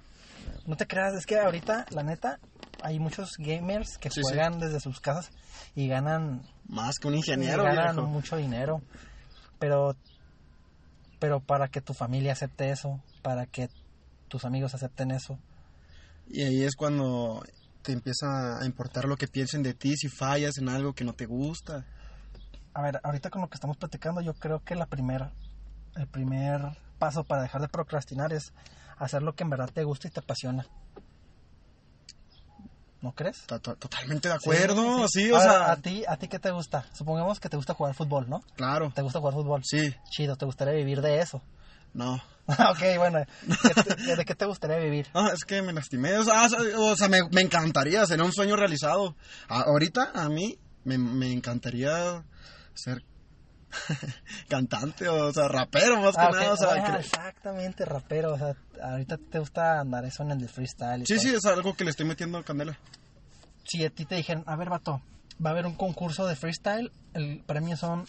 No 0.65 0.75
te 0.77 0.87
creas, 0.87 1.13
es 1.15 1.25
que 1.25 1.37
ahorita, 1.39 1.87
la 1.91 2.03
neta, 2.03 2.39
hay 2.81 2.99
muchos 2.99 3.31
gamers 3.37 3.97
que 3.97 4.09
Sí, 4.09 4.15
sí. 4.15 4.21
juegan 4.23 4.59
desde 4.59 4.79
sus 4.79 4.99
casas 4.99 5.29
y 5.75 5.87
ganan, 5.87 6.41
más 6.67 6.97
que 6.99 7.07
un 7.07 7.13
y 7.15 7.17
ingeniero, 7.17 7.63
ganan 7.63 7.95
viejo. 7.95 8.07
mucho 8.07 8.37
dinero. 8.37 8.81
Pero, 9.59 9.95
pero 11.19 11.39
para 11.41 11.67
que 11.67 11.81
tu 11.81 11.93
familia 11.93 12.33
acepte 12.33 12.69
eso, 12.69 12.99
para 13.21 13.45
que 13.45 13.69
tus 14.29 14.45
amigos 14.45 14.73
acepten 14.73 15.11
eso, 15.11 15.37
Y 16.27 16.41
ahí 16.43 16.63
es 16.63 16.75
cuando 16.75 17.43
te 17.83 17.91
empieza 17.91 18.59
a 18.59 18.65
importar 18.65 19.05
lo 19.05 19.17
que 19.17 19.27
piensen 19.27 19.61
de 19.63 19.73
ti 19.73 19.95
si 19.95 20.07
fallas 20.09 20.57
en 20.57 20.69
algo 20.69 20.93
que 20.93 21.03
no 21.03 21.13
te 21.13 21.25
gusta. 21.25 21.85
A 22.73 22.81
ver, 22.81 22.99
ahorita 23.03 23.29
con 23.29 23.41
lo 23.41 23.49
que 23.49 23.55
estamos 23.55 23.77
platicando, 23.77 24.21
yo 24.21 24.33
creo 24.33 24.61
que 24.63 24.75
la 24.75 24.87
primera, 24.87 25.31
el 25.95 26.07
primer 26.07 26.61
paso 26.97 27.23
para 27.23 27.43
dejar 27.43 27.61
de 27.61 27.67
procrastinar 27.67 28.33
es 28.33 28.51
hacer 28.97 29.21
lo 29.21 29.35
que 29.35 29.43
en 29.43 29.49
verdad 29.51 29.69
te 29.71 29.83
gusta 29.83 30.07
y 30.07 30.11
te 30.11 30.21
apasiona. 30.21 30.65
¿No 33.01 33.11
crees? 33.11 33.45
To- 33.47 33.59
to- 33.59 33.75
Totalmente 33.75 34.29
de 34.29 34.33
acuerdo, 34.35 35.07
sí, 35.09 35.29
o 35.29 35.39
sea, 35.39 35.71
a 35.71 35.75
ti, 35.75 36.05
a 36.07 36.15
ti 36.15 36.29
qué 36.29 36.39
te 36.39 36.51
gusta? 36.51 36.85
Supongamos 36.93 37.39
que 37.41 37.49
te 37.49 37.57
gusta 37.57 37.73
jugar 37.73 37.93
fútbol, 37.95 38.29
¿no? 38.29 38.41
claro, 38.55 38.91
¿Te 38.95 39.01
gusta 39.01 39.19
jugar 39.19 39.33
fútbol? 39.33 39.61
sí, 39.65 39.93
Chido, 40.05 40.37
¿te 40.37 40.45
gustaría 40.45 40.73
vivir 40.73 41.01
de 41.01 41.19
eso? 41.19 41.41
No. 41.93 42.15
ok, 42.47 42.97
bueno, 42.97 43.19
¿qué 43.47 43.83
te- 43.95 44.15
¿de 44.17 44.25
qué 44.25 44.35
te 44.35 44.45
gustaría 44.45 44.77
vivir? 44.77 45.07
Ah, 45.13 45.29
es 45.33 45.45
que 45.45 45.61
me 45.61 45.71
lastimé, 45.71 46.17
o 46.17 46.23
sea, 46.25 46.47
o 46.77 46.95
sea, 46.97 47.07
me, 47.07 47.19
me 47.31 47.41
encantaría, 47.41 48.05
sería 48.05 48.25
un 48.25 48.33
sueño 48.33 48.55
realizado. 48.57 49.15
A- 49.47 49.61
ahorita 49.61 50.11
a 50.13 50.27
mí 50.29 50.57
me, 50.83 50.97
me 50.97 51.31
encantaría 51.31 52.23
ser 52.73 53.01
cantante, 54.49 55.07
o 55.07 55.31
sea, 55.31 55.47
rapero 55.47 55.99
más 56.01 56.15
que 56.15 56.25
Ah, 56.25 56.29
nada, 56.31 56.53
o 56.53 56.57
sea, 56.57 56.69
Ah, 56.85 56.99
exactamente, 56.99 57.85
rapero. 57.85 58.33
O 58.33 58.37
sea, 58.37 58.55
ahorita 58.83 59.17
te 59.31 59.39
gusta 59.39 59.79
andar 59.79 60.05
eso 60.05 60.23
en 60.23 60.31
el 60.31 60.49
freestyle. 60.49 61.03
y 61.03 61.05
sí, 61.05 61.15
todo. 61.15 61.23
sí, 61.23 61.35
es 61.35 61.45
algo 61.45 61.73
que 61.75 61.83
le 61.85 61.91
estoy 61.91 62.05
metiendo 62.05 62.43
candela. 62.43 62.77
Si 63.65 63.83
a 63.85 63.89
ti 63.89 64.05
te 64.05 64.15
dijeran, 64.15 64.43
a 64.47 64.55
ver, 64.57 64.69
vato, 64.69 65.01
va 65.43 65.49
a 65.49 65.53
haber 65.53 65.65
un 65.65 65.75
concurso 65.75 66.25
de 66.27 66.35
freestyle, 66.35 66.91
el 67.13 67.43
premio 67.45 67.77
son 67.77 68.05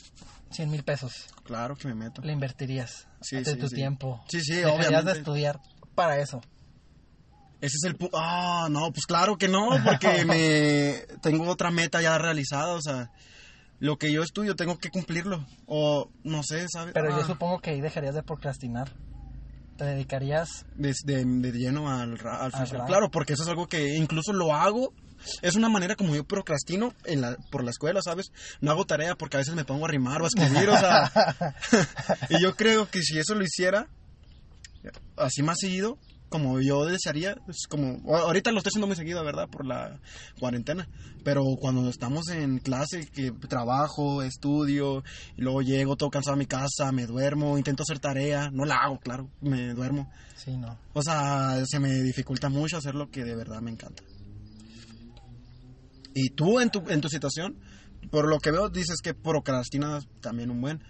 100 0.51 0.71
mil 0.71 0.83
pesos. 0.85 1.27
Claro 1.45 1.77
que 1.77 1.89
me 1.89 1.95
meto. 1.95 2.23
Le 2.23 2.33
invertirías 2.33 3.07
Sí, 3.21 3.37
de 3.37 3.45
sí, 3.45 3.57
tu 3.57 3.69
sí. 3.69 3.75
tiempo. 3.77 4.23
Sí, 4.29 4.41
sí, 4.41 4.55
Dejarías 4.57 4.79
obviamente. 4.89 5.13
de 5.13 5.19
estudiar 5.19 5.61
para 5.95 6.19
eso. 6.19 6.41
Ese 7.61 7.77
es 7.77 7.85
el 7.85 7.97
punto. 7.97 8.19
Ah, 8.21 8.69
no, 8.71 8.91
pues 8.93 9.07
claro 9.07 9.37
que 9.39 9.49
no, 9.49 9.69
porque 9.85 10.25
me 10.27 11.17
tengo 11.23 11.49
otra 11.49 11.71
meta 11.71 12.03
ya 12.03 12.19
realizada, 12.19 12.75
o 12.75 12.83
sea, 12.83 13.11
lo 13.79 13.97
que 13.97 14.13
yo 14.13 14.23
estudio 14.23 14.55
tengo 14.55 14.79
que 14.79 14.91
cumplirlo. 14.91 15.47
O 15.67 16.11
no 16.25 16.43
sé, 16.43 16.67
¿sabes? 16.69 16.93
Pero 16.93 17.11
yo 17.11 17.23
Ah, 17.23 17.27
supongo 17.27 17.61
que 17.61 17.71
ahí 17.71 17.81
dejarías 17.81 18.15
de 18.15 18.23
procrastinar. 18.23 18.93
Te 19.79 19.85
dedicarías... 19.85 20.67
de, 20.77 20.95
de- 21.05 21.25
de 21.25 21.53
lleno 21.53 21.91
al, 21.91 22.17
al 22.25 22.55
Al. 22.55 22.85
Claro, 22.87 23.11
porque 23.11 23.33
eso 23.33 23.43
es 23.43 23.49
algo 23.49 23.67
que 23.67 23.97
incluso 23.97 24.33
lo 24.33 24.55
hago. 24.55 24.93
Es 25.43 25.55
una 25.55 25.69
manera 25.69 25.97
como 25.97 26.15
yo 26.15 26.25
procrastino 26.25 26.95
en 27.05 27.21
la, 27.21 27.37
por 27.51 27.65
la 27.65 27.71
escuela, 27.71 28.01
¿sabes? 28.03 28.33
No 28.61 28.71
hago 28.71 28.85
tarea 28.85 29.15
porque 29.17 29.37
a 29.37 29.41
veces 29.41 29.55
me 29.55 29.65
pongo 29.65 29.87
a 29.87 29.89
rimar 29.89 30.23
o 30.23 30.25
a 30.25 30.29
escribir, 30.29 30.69
o 30.69 30.79
sea. 30.79 31.55
y 32.31 32.43
yo 32.43 32.57
creo 32.57 32.89
que 32.91 33.03
si 33.03 33.19
eso 33.19 33.35
lo 33.35 33.45
hiciera 33.45 33.89
así 35.17 35.43
más 35.43 35.59
seguido, 35.61 35.99
como 36.29 36.61
yo 36.61 36.85
desearía, 36.85 37.37
es 37.49 37.67
como. 37.69 38.01
Ahorita 38.13 38.51
lo 38.51 38.59
estoy 38.59 38.71
haciendo 38.71 38.89
muy 38.89 38.97
seguido, 38.97 39.25
¿verdad? 39.25 39.49
Por 39.49 39.65
la 39.65 40.01
cuarentena. 40.41 40.89
Pero 41.23 41.45
cuando 41.61 41.89
estamos 41.89 42.29
en 42.29 42.59
clase, 42.59 43.07
que 43.07 43.31
trabajo, 43.49 44.21
estudio, 44.23 45.05
y 45.37 45.43
luego 45.43 45.63
llego 45.63 45.97
todo 45.97 46.11
cansado 46.11 46.35
a 46.35 46.39
mi 46.39 46.47
casa, 46.47 46.91
me 46.93 47.07
duermo, 47.07 47.57
intento 47.57 47.85
hacer 47.85 48.01
tarea, 48.01 48.51
no 48.51 48.65
la 48.65 48.79
hago, 48.79 48.99
claro, 48.99 49.31
me 49.41 49.75
duermo. 49.75 50.11
Sí, 50.35 50.57
no. 50.57 50.77
O 50.93 51.03
sea, 51.03 51.65
se 51.67 51.79
me 51.79 52.03
dificulta 52.03 52.49
mucho 52.49 52.79
hacer 52.79 52.97
lo 52.97 53.11
que 53.11 53.25
de 53.25 53.37
verdad 53.37 53.61
me 53.61 53.71
encanta. 53.71 54.03
Y 56.15 56.31
tú 56.31 56.61
en 56.61 56.71
tu, 56.71 56.89
en 56.89 57.01
tu 57.01 57.09
situación, 57.09 57.57
por 58.11 58.29
lo 58.29 58.39
que 58.39 58.51
veo, 58.51 58.69
dices 58.69 59.01
que 59.03 59.15
procrastinas 59.15 60.07
también 60.21 60.51
un 60.51 60.61
buen. 60.61 60.83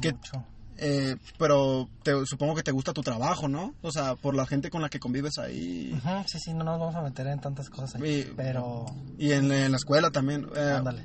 Que, 0.00 0.12
Mucho. 0.12 0.44
eh, 0.78 1.16
pero 1.38 1.88
te, 2.02 2.12
supongo 2.26 2.54
que 2.54 2.62
te 2.62 2.72
gusta 2.72 2.92
tu 2.92 3.02
trabajo, 3.02 3.46
¿no? 3.48 3.74
O 3.82 3.92
sea, 3.92 4.16
por 4.16 4.34
la 4.34 4.46
gente 4.46 4.70
con 4.70 4.82
la 4.82 4.88
que 4.88 4.98
convives 4.98 5.38
ahí. 5.38 5.92
Ujú, 5.92 6.24
sí, 6.26 6.38
sí, 6.40 6.54
no 6.54 6.64
nos 6.64 6.80
vamos 6.80 6.94
a 6.96 7.02
meter 7.02 7.26
en 7.28 7.40
tantas 7.40 7.68
cosas 7.70 7.94
ahí. 7.94 8.02
Y- 8.10 8.32
Pero, 8.36 8.86
Y 9.18 9.32
en, 9.32 9.52
en 9.52 9.70
la 9.70 9.76
escuela 9.76 10.10
también. 10.10 10.48
eh, 10.56 10.74
ándale. 10.76 11.04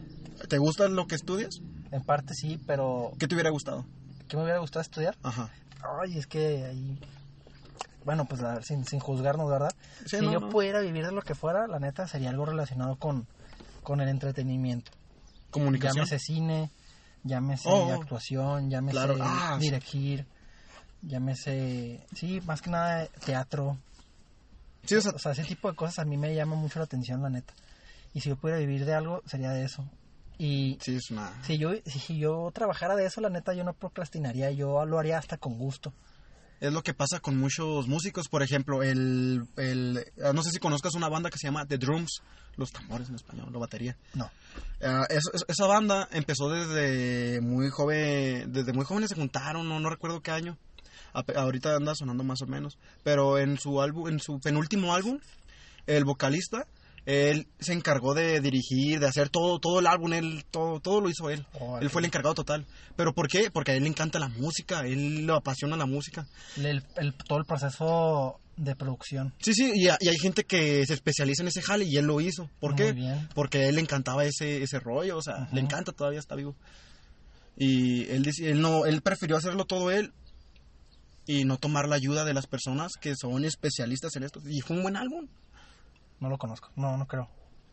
¿Te 0.49 0.57
gusta 0.57 0.87
lo 0.87 1.05
que 1.07 1.15
estudias? 1.15 1.59
En 1.91 2.03
parte 2.03 2.33
sí, 2.33 2.59
pero 2.65 3.11
¿Qué 3.19 3.27
te 3.27 3.35
hubiera 3.35 3.49
gustado? 3.49 3.85
¿qué 4.27 4.35
me 4.37 4.43
hubiera 4.43 4.59
gustado 4.59 4.81
estudiar? 4.81 5.15
Ajá. 5.23 5.49
Ay, 6.01 6.17
es 6.17 6.27
que 6.27 6.65
ahí... 6.65 6.99
Bueno, 8.03 8.25
pues 8.25 8.41
a 8.41 8.53
ver, 8.55 8.63
sin, 8.63 8.85
sin 8.85 8.99
juzgarnos, 8.99 9.49
¿verdad? 9.49 9.71
Sí, 10.05 10.17
si 10.19 10.25
no, 10.25 10.31
yo 10.31 10.39
no. 10.39 10.49
pudiera 10.49 10.79
vivir 10.79 11.05
de 11.05 11.11
lo 11.11 11.21
que 11.21 11.35
fuera, 11.35 11.67
la 11.67 11.79
neta 11.79 12.07
sería 12.07 12.29
algo 12.29 12.45
relacionado 12.45 12.95
con, 12.95 13.27
con 13.87 14.01
el 14.01 14.09
entretenimiento. 14.09 14.91
Comunicación. 15.49 16.05
Llámese 16.05 16.19
cine, 16.19 16.71
llámese 17.23 17.69
Oh, 17.69 17.87
oh. 17.87 17.93
actuación, 17.93 18.69
llámese 18.69 18.91
Claro, 18.91 19.15
ah, 19.21 19.57
dirigir, 19.61 20.25
llámese... 21.01 22.05
Sí, 22.13 22.41
más 22.41 22.61
que 22.61 22.69
nada 22.69 23.07
teatro. 23.23 23.77
Sí, 24.83 24.95
o 24.95 25.01
sea, 25.01 25.13
O 25.13 25.19
sea, 25.19 25.31
ese 25.31 25.45
tipo 25.45 25.69
de 25.71 25.77
cosas 25.77 25.99
a 25.99 26.03
mí 26.03 26.17
me 26.17 26.35
llama 26.35 26.57
mucho 26.57 26.79
la 26.79 26.83
atención, 26.83 27.21
la 27.21 27.29
neta. 27.29 27.53
Y 28.13 28.19
si 28.19 28.27
yo 28.27 28.35
pudiera 28.35 28.59
vivir 28.59 28.83
de 28.83 28.93
algo, 28.93 29.23
sería 29.25 29.51
de 29.51 29.63
eso. 29.63 29.89
Y 30.37 30.77
sí, 30.81 30.97
es 30.97 31.09
una... 31.09 31.31
si 31.45 31.57
yo, 31.57 31.71
si 31.85 32.17
yo 32.17 32.51
trabajara 32.53 32.97
de 32.97 33.05
eso, 33.05 33.21
la 33.21 33.29
neta, 33.29 33.53
yo 33.53 33.63
no 33.63 33.71
procrastinaría, 33.71 34.51
yo 34.51 34.85
lo 34.85 34.99
haría 34.99 35.17
hasta 35.17 35.37
con 35.37 35.57
gusto. 35.57 35.93
Es 36.59 36.73
lo 36.73 36.81
que 36.81 36.93
pasa 36.93 37.19
con 37.19 37.37
muchos 37.37 37.87
músicos, 37.87 38.27
por 38.29 38.41
ejemplo, 38.41 38.81
el, 38.81 39.45
el 39.57 40.03
ah, 40.23 40.33
no 40.33 40.41
sé 40.41 40.49
si 40.51 40.57
conozcas 40.59 40.95
una 40.95 41.07
banda 41.07 41.29
que 41.29 41.37
se 41.37 41.47
llama 41.47 41.65
The 41.67 41.77
Drums, 41.77 42.21
los 42.55 42.71
tambores 42.71 43.09
en 43.09 43.15
español, 43.15 43.49
la 43.51 43.59
batería. 43.59 43.95
No. 44.15 44.29
Ah, 44.81 45.05
es- 45.09 45.29
es- 45.33 45.45
esa 45.47 45.65
banda 45.67 46.07
empezó 46.11 46.49
desde 46.49 47.41
muy 47.41 47.69
joven, 47.69 48.51
desde 48.51 48.73
muy 48.73 48.85
jóvenes 48.85 49.09
se 49.09 49.15
juntaron, 49.15 49.69
no, 49.69 49.79
no 49.79 49.89
recuerdo 49.89 50.21
qué 50.21 50.31
año. 50.31 50.57
Ape- 51.13 51.35
ahorita 51.35 51.75
anda 51.75 51.93
sonando 51.95 52.23
más 52.23 52.41
o 52.41 52.47
menos, 52.47 52.77
pero 53.03 53.37
en 53.37 53.59
su 53.59 53.79
álbum, 53.81 54.07
en 54.09 54.19
su 54.19 54.39
penúltimo 54.39 54.93
álbum, 54.95 55.19
el 55.85 56.05
vocalista 56.05 56.65
él 57.09 57.47
se 57.57 57.71
encargó 57.71 58.13
de 58.13 58.41
dirigir, 58.41 58.99
de 58.99 59.07
hacer 59.07 59.29
todo, 59.29 59.59
todo 59.59 59.79
el 59.79 59.87
álbum, 59.87 60.11
él, 60.11 60.43
todo, 60.51 60.81
todo 60.81 60.99
lo 60.99 61.09
hizo 61.09 61.29
él. 61.29 61.45
Él 61.79 61.89
fue 61.89 62.01
el 62.01 62.05
encargado 62.05 62.35
total. 62.35 62.65
¿Pero 62.97 63.13
por 63.13 63.29
qué? 63.29 63.49
Porque 63.49 63.71
a 63.71 63.75
él 63.75 63.83
le 63.83 63.89
encanta 63.89 64.19
la 64.19 64.27
música, 64.27 64.81
él 64.85 65.25
le 65.25 65.33
apasiona 65.33 65.77
la 65.77 65.85
música. 65.85 66.27
El, 66.57 66.83
el- 66.97 67.13
todo 67.13 67.39
el 67.39 67.45
proceso 67.45 68.39
de 68.57 68.75
producción. 68.75 69.33
Sí, 69.39 69.53
sí, 69.53 69.71
y, 69.73 69.85
y 69.85 70.07
hay 70.09 70.17
gente 70.21 70.43
que 70.43 70.85
se 70.85 70.95
especializa 70.95 71.43
en 71.43 71.47
ese 71.47 71.61
jale 71.61 71.85
y 71.85 71.95
él 71.95 72.05
lo 72.05 72.19
hizo. 72.19 72.49
¿Por 72.59 72.71
Muy 72.71 72.77
qué? 72.83 72.91
bien. 72.91 73.29
Porque 73.33 73.59
a 73.59 73.69
él 73.69 73.75
le 73.75 73.81
encantaba 73.81 74.25
ese, 74.25 74.61
ese 74.63 74.79
rollo, 74.81 75.17
o 75.17 75.21
sea, 75.21 75.47
le 75.53 75.61
encanta, 75.61 75.93
todavía 75.93 76.19
está 76.19 76.35
vivo. 76.35 76.55
Y 77.55 78.03
él, 78.09 78.29
él, 78.41 78.59
no, 78.61 78.85
él 78.85 79.01
prefirió 79.01 79.37
hacerlo 79.37 79.63
todo 79.65 79.91
él 79.91 80.11
y 81.25 81.45
no 81.45 81.57
tomar 81.57 81.87
la 81.87 81.95
ayuda 81.95 82.23
de 82.25 82.33
las 82.33 82.47
personas 82.47 82.93
que 82.99 83.15
son 83.15 83.45
especialistas 83.45 84.15
en 84.15 84.23
esto. 84.23 84.41
Y 84.47 84.59
fue 84.61 84.75
un 84.75 84.83
buen 84.83 84.95
álbum. 84.97 85.27
No 86.19 86.29
lo 86.29 86.37
conozco. 86.37 86.69
No, 86.75 86.97
no 86.97 87.07
creo 87.07 87.29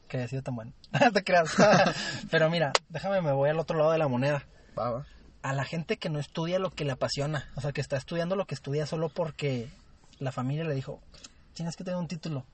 que 0.08 0.18
haya 0.18 0.28
sido 0.28 0.42
tan 0.42 0.54
bueno. 0.54 0.72
Te 1.14 1.24
creas. 1.24 1.54
Pero 2.30 2.50
mira, 2.50 2.72
déjame, 2.88 3.20
me 3.22 3.32
voy 3.32 3.50
al 3.50 3.58
otro 3.58 3.78
lado 3.78 3.90
de 3.90 3.98
la 3.98 4.08
moneda. 4.08 4.44
A 5.42 5.52
la 5.52 5.64
gente 5.64 5.98
que 5.98 6.08
no 6.10 6.18
estudia 6.18 6.58
lo 6.58 6.70
que 6.70 6.84
le 6.84 6.92
apasiona. 6.92 7.50
O 7.56 7.60
sea, 7.60 7.72
que 7.72 7.80
está 7.80 7.96
estudiando 7.96 8.36
lo 8.36 8.46
que 8.46 8.54
estudia 8.54 8.86
solo 8.86 9.08
porque 9.08 9.70
la 10.18 10.32
familia 10.32 10.64
le 10.64 10.74
dijo, 10.74 11.00
tienes 11.54 11.76
que 11.76 11.84
tener 11.84 11.98
un 11.98 12.08
título. 12.08 12.44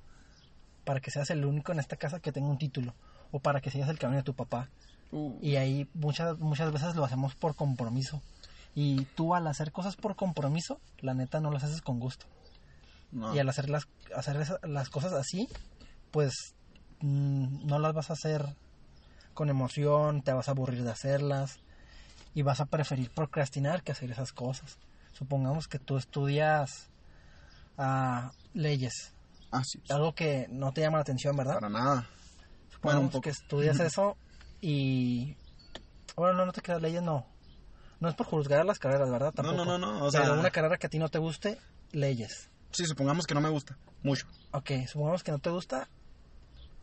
Para 0.84 1.00
que 1.00 1.10
seas 1.10 1.30
el 1.30 1.44
único 1.44 1.72
en 1.72 1.78
esta 1.80 1.96
casa 1.96 2.20
que 2.20 2.32
tenga 2.32 2.48
un 2.48 2.58
título. 2.58 2.94
O 3.32 3.40
para 3.40 3.60
que 3.60 3.70
sigas 3.70 3.88
el 3.88 3.98
camino 3.98 4.18
de 4.18 4.24
tu 4.24 4.34
papá. 4.34 4.68
Uh, 5.12 5.36
Y 5.40 5.56
ahí 5.56 5.88
muchas, 5.94 6.38
muchas 6.38 6.72
veces 6.72 6.94
lo 6.96 7.04
hacemos 7.04 7.34
por 7.34 7.54
compromiso. 7.56 8.22
Y 8.74 9.04
tú 9.16 9.34
al 9.34 9.46
hacer 9.48 9.72
cosas 9.72 9.96
por 9.96 10.14
compromiso, 10.16 10.80
la 11.00 11.14
neta 11.14 11.40
no 11.40 11.50
las 11.50 11.64
haces 11.64 11.82
con 11.82 11.98
gusto. 11.98 12.26
no. 13.12 13.34
Y 13.34 13.38
al 13.40 13.48
hacer 13.48 13.68
las, 13.68 13.88
hacer 14.14 14.36
las 14.62 14.88
cosas 14.88 15.12
así, 15.12 15.48
pues 16.10 16.54
mm, 17.00 17.66
no 17.66 17.78
las 17.78 17.92
vas 17.94 18.10
a 18.10 18.14
hacer 18.14 18.44
con 19.34 19.48
emoción, 19.48 20.22
te 20.22 20.32
vas 20.32 20.48
a 20.48 20.52
aburrir 20.52 20.82
de 20.84 20.90
hacerlas 20.90 21.60
y 22.34 22.42
vas 22.42 22.60
a 22.60 22.66
preferir 22.66 23.10
procrastinar 23.10 23.82
que 23.82 23.92
hacer 23.92 24.10
esas 24.10 24.32
cosas. 24.32 24.78
Supongamos 25.12 25.66
que 25.68 25.78
tú 25.78 25.96
estudias 25.96 26.90
ah, 27.78 28.32
leyes, 28.54 29.14
Ah, 29.52 29.64
sí, 29.64 29.80
algo 29.88 30.14
que 30.14 30.46
no 30.50 30.72
te 30.72 30.80
llama 30.80 30.98
la 30.98 31.02
atención, 31.02 31.36
¿verdad? 31.36 31.54
para 31.54 31.68
nada. 31.68 32.08
Supongamos 32.70 33.20
que 33.20 33.30
estudias 33.30 33.80
eso 33.80 34.16
y... 34.60 35.36
Bueno, 36.16 36.34
no, 36.34 36.46
no 36.46 36.52
te 36.52 36.60
quedas 36.60 36.80
leyes, 36.80 37.02
no. 37.02 37.26
No 37.98 38.08
es 38.08 38.14
por 38.14 38.26
juzgar 38.26 38.64
las 38.64 38.78
carreras, 38.78 39.10
¿verdad? 39.10 39.34
No, 39.42 39.52
no, 39.64 39.76
no, 39.78 40.04
o 40.04 40.10
sea- 40.10 40.22
Pero 40.22 40.38
una 40.38 40.50
carrera 40.50 40.78
que 40.78 40.86
a 40.86 40.90
ti 40.90 40.98
no 40.98 41.08
te 41.08 41.18
guste, 41.18 41.58
leyes. 41.92 42.48
Sí, 42.70 42.84
supongamos 42.86 43.26
que 43.26 43.34
no 43.34 43.40
me 43.40 43.48
gusta 43.48 43.76
mucho. 44.02 44.26
Ok, 44.52 44.70
supongamos 44.86 45.22
que 45.24 45.32
no 45.32 45.38
te 45.40 45.50
gusta, 45.50 45.88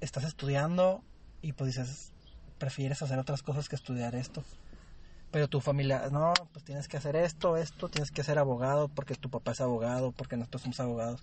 estás 0.01 0.23
estudiando 0.23 1.03
y 1.41 1.53
pues 1.53 1.75
dices, 1.75 2.11
prefieres 2.57 3.01
hacer 3.01 3.19
otras 3.19 3.43
cosas 3.43 3.69
que 3.69 3.75
estudiar 3.75 4.15
esto. 4.15 4.43
Pero 5.31 5.47
tu 5.47 5.59
familia, 5.59 6.09
no, 6.09 6.33
pues 6.53 6.63
tienes 6.63 6.87
que 6.87 6.97
hacer 6.97 7.15
esto, 7.15 7.57
esto, 7.57 7.89
tienes 7.89 8.11
que 8.11 8.23
ser 8.23 8.39
abogado 8.39 8.87
porque 8.87 9.15
tu 9.15 9.29
papá 9.29 9.51
es 9.51 9.61
abogado, 9.61 10.11
porque 10.11 10.37
nosotros 10.37 10.61
somos 10.61 10.79
abogados 10.79 11.21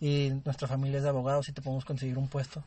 y 0.00 0.30
nuestra 0.44 0.68
familia 0.68 0.98
es 0.98 1.04
de 1.04 1.08
abogados 1.08 1.48
y 1.48 1.52
te 1.52 1.62
podemos 1.62 1.84
conseguir 1.84 2.18
un 2.18 2.28
puesto. 2.28 2.62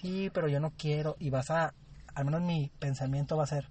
Sí, 0.00 0.30
pero 0.32 0.48
yo 0.48 0.60
no 0.60 0.72
quiero 0.76 1.16
y 1.18 1.30
vas 1.30 1.50
a, 1.50 1.74
al 2.14 2.24
menos 2.24 2.42
mi 2.42 2.70
pensamiento 2.78 3.36
va 3.36 3.44
a 3.44 3.48
ser, 3.48 3.68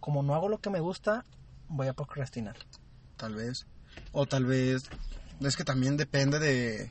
como 0.00 0.22
no 0.22 0.34
hago 0.34 0.48
lo 0.48 0.58
que 0.58 0.70
me 0.70 0.80
gusta, 0.80 1.24
voy 1.68 1.88
a 1.88 1.92
procrastinar. 1.92 2.56
Tal 3.16 3.34
vez. 3.34 3.66
O 4.12 4.26
tal 4.26 4.44
vez. 4.44 4.82
Es 5.40 5.56
que 5.56 5.64
también 5.64 5.96
depende 5.96 6.38
de. 6.38 6.90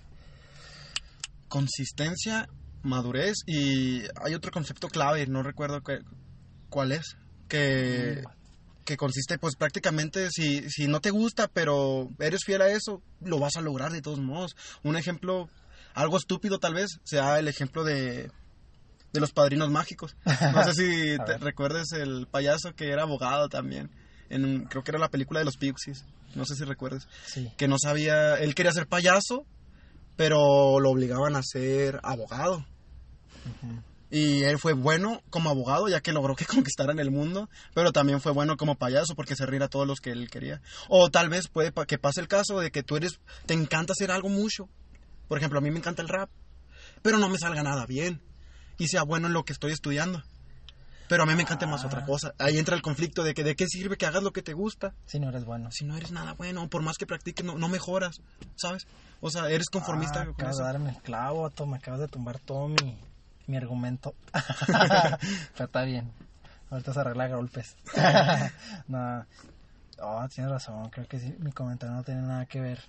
Consistencia. 1.47 2.49
Madurez 2.85 3.35
y 3.45 4.03
hay 4.23 4.33
otro 4.35 4.51
concepto 4.51 4.87
clave, 4.87 5.25
no 5.27 5.43
recuerdo 5.43 5.81
qué- 5.81 5.99
cuál 6.69 6.91
es, 6.91 7.17
que, 7.47 8.23
que 8.85 8.97
consiste 8.97 9.37
pues 9.37 9.55
prácticamente 9.55 10.29
si, 10.31 10.69
si 10.69 10.87
no 10.87 10.99
te 11.01 11.09
gusta 11.11 11.47
pero 11.47 12.09
eres 12.19 12.41
fiel 12.45 12.61
a 12.61 12.69
eso, 12.69 13.01
lo 13.21 13.39
vas 13.39 13.55
a 13.57 13.61
lograr 13.61 13.91
de 13.91 14.01
todos 14.01 14.19
modos. 14.19 14.55
Un 14.83 14.95
ejemplo, 14.97 15.49
algo 15.93 16.17
estúpido 16.17 16.59
tal 16.59 16.73
vez, 16.73 16.99
sea 17.03 17.39
el 17.39 17.47
ejemplo 17.47 17.83
de, 17.83 18.31
de 19.13 19.19
los 19.19 19.31
padrinos 19.31 19.69
mágicos. 19.71 20.15
No 20.53 20.63
sé 20.63 20.73
si 20.73 21.17
te 21.25 21.37
recuerdes 21.37 21.91
el 21.93 22.27
payaso 22.27 22.73
que 22.75 22.89
era 22.91 23.03
abogado 23.03 23.47
también, 23.49 23.89
en, 24.29 24.65
creo 24.65 24.83
que 24.83 24.91
era 24.91 24.99
la 24.99 25.09
película 25.09 25.39
de 25.39 25.45
los 25.45 25.57
Pixies, 25.57 26.03
no 26.35 26.45
sé 26.45 26.55
si 26.55 26.63
recuerdes 26.65 27.07
Sí. 27.25 27.51
que 27.57 27.67
no 27.67 27.77
sabía, 27.81 28.35
él 28.35 28.55
quería 28.55 28.71
ser 28.73 28.87
payaso, 28.87 29.45
pero 30.17 30.79
lo 30.79 30.89
obligaban 30.91 31.35
a 31.35 31.41
ser 31.43 31.99
abogado. 32.03 32.65
Y 34.11 34.43
él 34.43 34.59
fue 34.59 34.73
bueno 34.73 35.21
como 35.29 35.49
abogado, 35.49 35.87
ya 35.89 35.99
que 35.99 36.13
logró 36.13 36.35
que 36.35 36.45
conquistaran 36.69 36.99
el 36.99 37.11
mundo, 37.11 37.49
pero 37.73 37.91
también 37.91 38.21
fue 38.21 38.31
bueno 38.31 38.55
como 38.55 38.75
payaso 38.75 39.15
porque 39.15 39.35
se 39.35 39.45
ríe 39.45 39.63
a 39.63 39.67
todos 39.67 39.87
los 39.87 39.99
que 39.99 40.11
él 40.11 40.29
quería. 40.29 40.61
O 40.89 41.09
tal 41.09 41.27
vez 41.29 41.47
puede 41.47 41.71
pa- 41.71 41.85
que 41.85 41.97
pase 41.97 42.21
el 42.21 42.27
caso 42.27 42.59
de 42.59 42.71
que 42.71 42.83
tú 42.83 42.95
eres, 42.97 43.19
te 43.45 43.53
encanta 43.53 43.93
hacer 43.93 44.11
algo 44.11 44.29
mucho. 44.29 44.69
Por 45.27 45.37
ejemplo, 45.39 45.57
a 45.59 45.61
mí 45.61 45.71
me 45.71 45.79
encanta 45.79 46.01
el 46.03 46.07
rap, 46.07 46.29
pero 47.01 47.17
no 47.17 47.29
me 47.29 47.39
salga 47.39 47.63
nada 47.63 47.85
bien 47.87 48.21
y 48.77 48.87
sea 48.87 49.03
bueno 49.03 49.27
en 49.27 49.33
lo 49.33 49.43
que 49.43 49.53
estoy 49.53 49.71
estudiando. 49.71 50.23
Pero 51.07 51.23
a 51.23 51.25
mí 51.25 51.35
me 51.35 51.41
encanta 51.43 51.67
más 51.67 51.83
Ah. 51.83 51.87
otra 51.87 52.05
cosa. 52.05 52.33
Ahí 52.39 52.57
entra 52.57 52.75
el 52.75 52.81
conflicto 52.81 53.23
de 53.23 53.33
que 53.33 53.43
de 53.43 53.55
qué 53.55 53.67
sirve 53.67 53.97
que 53.97 54.05
hagas 54.05 54.23
lo 54.23 54.31
que 54.31 54.41
te 54.41 54.53
gusta 54.53 54.93
Si 55.07 55.19
no 55.19 55.29
eres 55.29 55.45
bueno. 55.45 55.69
si 55.71 55.83
no 55.85 55.97
eres 55.97 56.11
nada 56.11 56.33
bueno, 56.33 56.67
por 56.69 56.81
más 56.83 56.97
que 56.97 57.05
practiques, 57.05 57.45
no, 57.45 57.57
no 57.57 57.67
mejoras, 57.69 58.21
¿sabes? 58.55 58.87
O 59.21 59.29
sea, 59.29 59.49
eres 59.49 59.69
conformista 59.69 60.21
Ah, 60.21 60.25
con 60.25 60.33
acabas 60.35 60.55
eso. 60.55 60.63
de 60.63 60.71
darme 60.71 60.89
el 60.91 60.97
clavo, 61.01 61.41
vato, 61.43 61.65
me 61.65 61.77
acabas 61.77 61.99
de 62.01 62.07
tumbar 62.07 62.39
todo 62.39 62.67
mi, 62.69 62.97
mi 63.47 63.57
argumento. 63.57 64.15
Pero 64.67 65.65
está 65.65 65.83
bien. 65.83 66.11
Ahorita 66.69 66.93
se 66.93 66.99
arregla 66.99 67.27
golpes. 67.27 67.75
no, 68.87 69.25
oh, 69.99 70.27
tienes 70.29 70.51
razón. 70.51 70.89
Creo 70.89 71.07
que 71.07 71.19
sí, 71.19 71.35
mi 71.39 71.51
comentario 71.51 71.95
no 71.95 72.03
tiene 72.03 72.21
nada 72.21 72.45
que 72.45 72.59
ver 72.59 72.79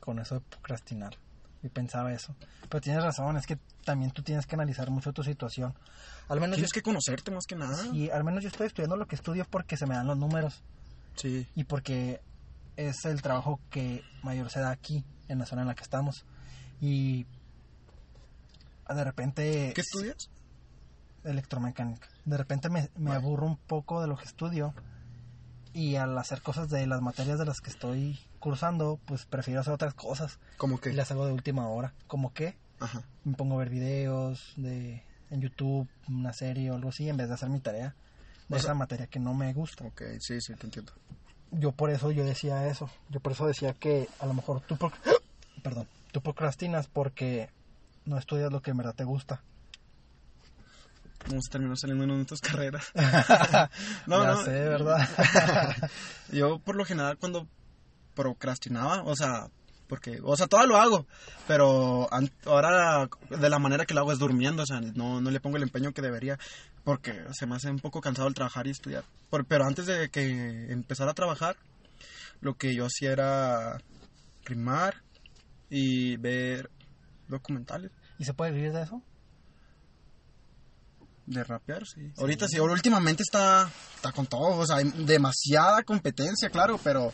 con 0.00 0.18
eso 0.18 0.36
de 0.36 0.40
procrastinar. 0.42 1.16
Y 1.62 1.68
pensaba 1.68 2.12
eso. 2.12 2.34
Pero 2.68 2.80
tienes 2.80 3.02
razón, 3.02 3.36
es 3.36 3.46
que 3.46 3.58
también 3.84 4.10
tú 4.10 4.22
tienes 4.22 4.46
que 4.46 4.54
analizar 4.54 4.90
mucho 4.90 5.12
tu 5.12 5.22
situación. 5.24 5.74
Al 6.28 6.38
menos, 6.40 6.56
yo, 6.56 6.62
Tienes 6.62 6.72
que 6.72 6.82
conocerte 6.82 7.30
más 7.30 7.46
que 7.46 7.56
nada. 7.56 7.76
sí, 7.76 8.10
al 8.10 8.22
menos 8.24 8.42
yo 8.42 8.48
estoy 8.48 8.66
estudiando 8.66 8.96
lo 8.96 9.06
que 9.06 9.16
estudio 9.16 9.44
porque 9.50 9.76
se 9.76 9.86
me 9.86 9.94
dan 9.94 10.06
los 10.06 10.16
números 10.18 10.62
Sí. 11.14 11.46
y 11.54 11.64
porque 11.64 12.20
es 12.76 13.04
el 13.06 13.22
trabajo 13.22 13.58
que 13.70 14.04
mayor 14.22 14.50
se 14.50 14.60
da 14.60 14.70
aquí, 14.70 15.04
en 15.28 15.38
la 15.38 15.46
zona 15.46 15.62
en 15.62 15.68
la 15.68 15.74
que 15.74 15.82
estamos. 15.82 16.24
Y 16.80 17.26
de 18.94 19.04
repente... 19.04 19.72
¿Qué 19.74 19.80
estudias? 19.80 20.30
Electromecánica. 21.24 22.08
De 22.24 22.36
repente 22.36 22.68
me, 22.68 22.82
me 22.96 23.10
Vale. 23.10 23.16
aburro 23.16 23.46
un 23.46 23.56
poco 23.56 24.00
de 24.00 24.06
lo 24.06 24.16
que 24.16 24.24
estudio 24.24 24.74
y 25.72 25.96
al 25.96 26.16
hacer 26.16 26.40
cosas 26.40 26.68
de 26.70 26.86
las 26.86 27.02
materias 27.02 27.38
de 27.38 27.44
las 27.44 27.60
que 27.60 27.70
estoy 27.70 28.18
cursando, 28.38 28.98
pues 29.06 29.26
prefiero 29.26 29.60
hacer 29.60 29.72
otras 29.72 29.94
cosas 29.94 30.38
Como 30.56 30.76
y 30.76 30.80
que. 30.80 30.92
las 30.92 31.10
hago 31.10 31.26
de 31.26 31.32
última 31.32 31.68
hora. 31.68 31.94
Como 32.06 32.32
que 32.32 32.56
Ajá. 32.78 33.02
me 33.24 33.34
pongo 33.34 33.56
a 33.56 33.58
ver 33.58 33.70
videos 33.70 34.52
de 34.56 35.02
en 35.30 35.40
YouTube, 35.40 35.88
una 36.08 36.32
serie 36.32 36.70
o 36.70 36.74
algo 36.76 36.90
así, 36.90 37.08
en 37.08 37.16
vez 37.16 37.26
de 37.28 37.34
hacer 37.34 37.48
mi 37.50 37.58
tarea 37.58 37.96
de 38.48 38.54
O 38.54 38.58
esa 38.58 38.66
sea- 38.68 38.74
materia 38.74 39.08
que 39.08 39.18
no 39.18 39.34
me 39.34 39.52
gusta. 39.52 39.84
Ok, 39.84 40.02
sí, 40.20 40.40
sí, 40.40 40.54
te 40.54 40.66
entiendo. 40.66 40.92
yo 41.50 41.72
por 41.72 41.90
eso 41.90 42.12
yo 42.12 42.24
decía 42.24 42.68
eso. 42.68 42.88
Yo 43.10 43.18
por 43.18 43.32
eso 43.32 43.46
decía 43.48 43.72
que 43.72 44.08
a 44.20 44.26
lo 44.26 44.34
mejor 44.34 44.60
tú, 44.60 44.78
perdón, 45.64 45.88
tú 46.12 46.20
procrastinas 46.22 46.86
porque 46.86 47.50
no 48.06 48.18
estudias 48.18 48.52
lo 48.52 48.62
que 48.62 48.70
en 48.70 48.76
verdad 48.78 48.94
te 48.94 49.04
gusta. 49.04 49.42
Vamos 51.28 51.46
a 51.48 51.52
terminar 51.52 51.76
saliendo 51.76 52.04
en 52.04 52.24
tus 52.26 52.40
carreras. 52.40 52.92
no, 54.06 54.22
ya 54.22 54.30
no. 54.30 54.44
sé, 54.44 54.50
¿verdad? 54.50 55.08
Yo 56.32 56.60
por 56.60 56.76
lo 56.76 56.84
general 56.84 57.18
cuando 57.18 57.48
procrastinaba, 58.14 59.02
o 59.02 59.16
sea, 59.16 59.48
porque, 59.88 60.20
o 60.22 60.36
sea, 60.36 60.46
todo 60.46 60.64
lo 60.66 60.76
hago, 60.76 61.06
pero 61.48 62.08
ahora 62.44 63.08
de 63.28 63.50
la 63.50 63.58
manera 63.58 63.86
que 63.86 63.94
lo 63.94 64.00
hago 64.00 64.12
es 64.12 64.18
durmiendo, 64.18 64.62
o 64.62 64.66
sea, 64.66 64.80
no, 64.80 65.20
no 65.20 65.30
le 65.30 65.40
pongo 65.40 65.56
el 65.56 65.62
empeño 65.64 65.92
que 65.92 66.02
debería, 66.02 66.38
porque 66.84 67.24
se 67.32 67.46
me 67.46 67.56
hace 67.56 67.70
un 67.70 67.80
poco 67.80 68.00
cansado 68.00 68.28
el 68.28 68.34
trabajar 68.34 68.66
y 68.66 68.70
estudiar. 68.70 69.04
Por- 69.28 69.46
pero 69.46 69.64
antes 69.64 69.86
de 69.86 70.08
que 70.08 70.72
empezara 70.72 71.10
a 71.10 71.14
trabajar, 71.14 71.56
lo 72.40 72.54
que 72.54 72.74
yo 72.74 72.86
hacía 72.86 73.12
era 73.12 73.78
rimar 74.44 75.02
y 75.70 76.16
ver 76.16 76.70
documentales. 77.28 77.90
¿Y 78.18 78.24
se 78.24 78.34
puede 78.34 78.52
vivir 78.52 78.72
de 78.72 78.82
eso? 78.82 79.02
De 81.26 81.42
rapear, 81.42 81.84
sí. 81.84 82.12
Ahorita 82.18 82.46
sí, 82.46 82.56
ahora 82.56 82.72
últimamente 82.74 83.24
está, 83.24 83.68
está 83.96 84.12
con 84.12 84.26
todo, 84.28 84.58
o 84.58 84.64
sea, 84.66 84.76
hay 84.76 84.84
demasiada 84.84 85.82
competencia, 85.82 86.50
claro, 86.50 86.78
pero 86.84 87.12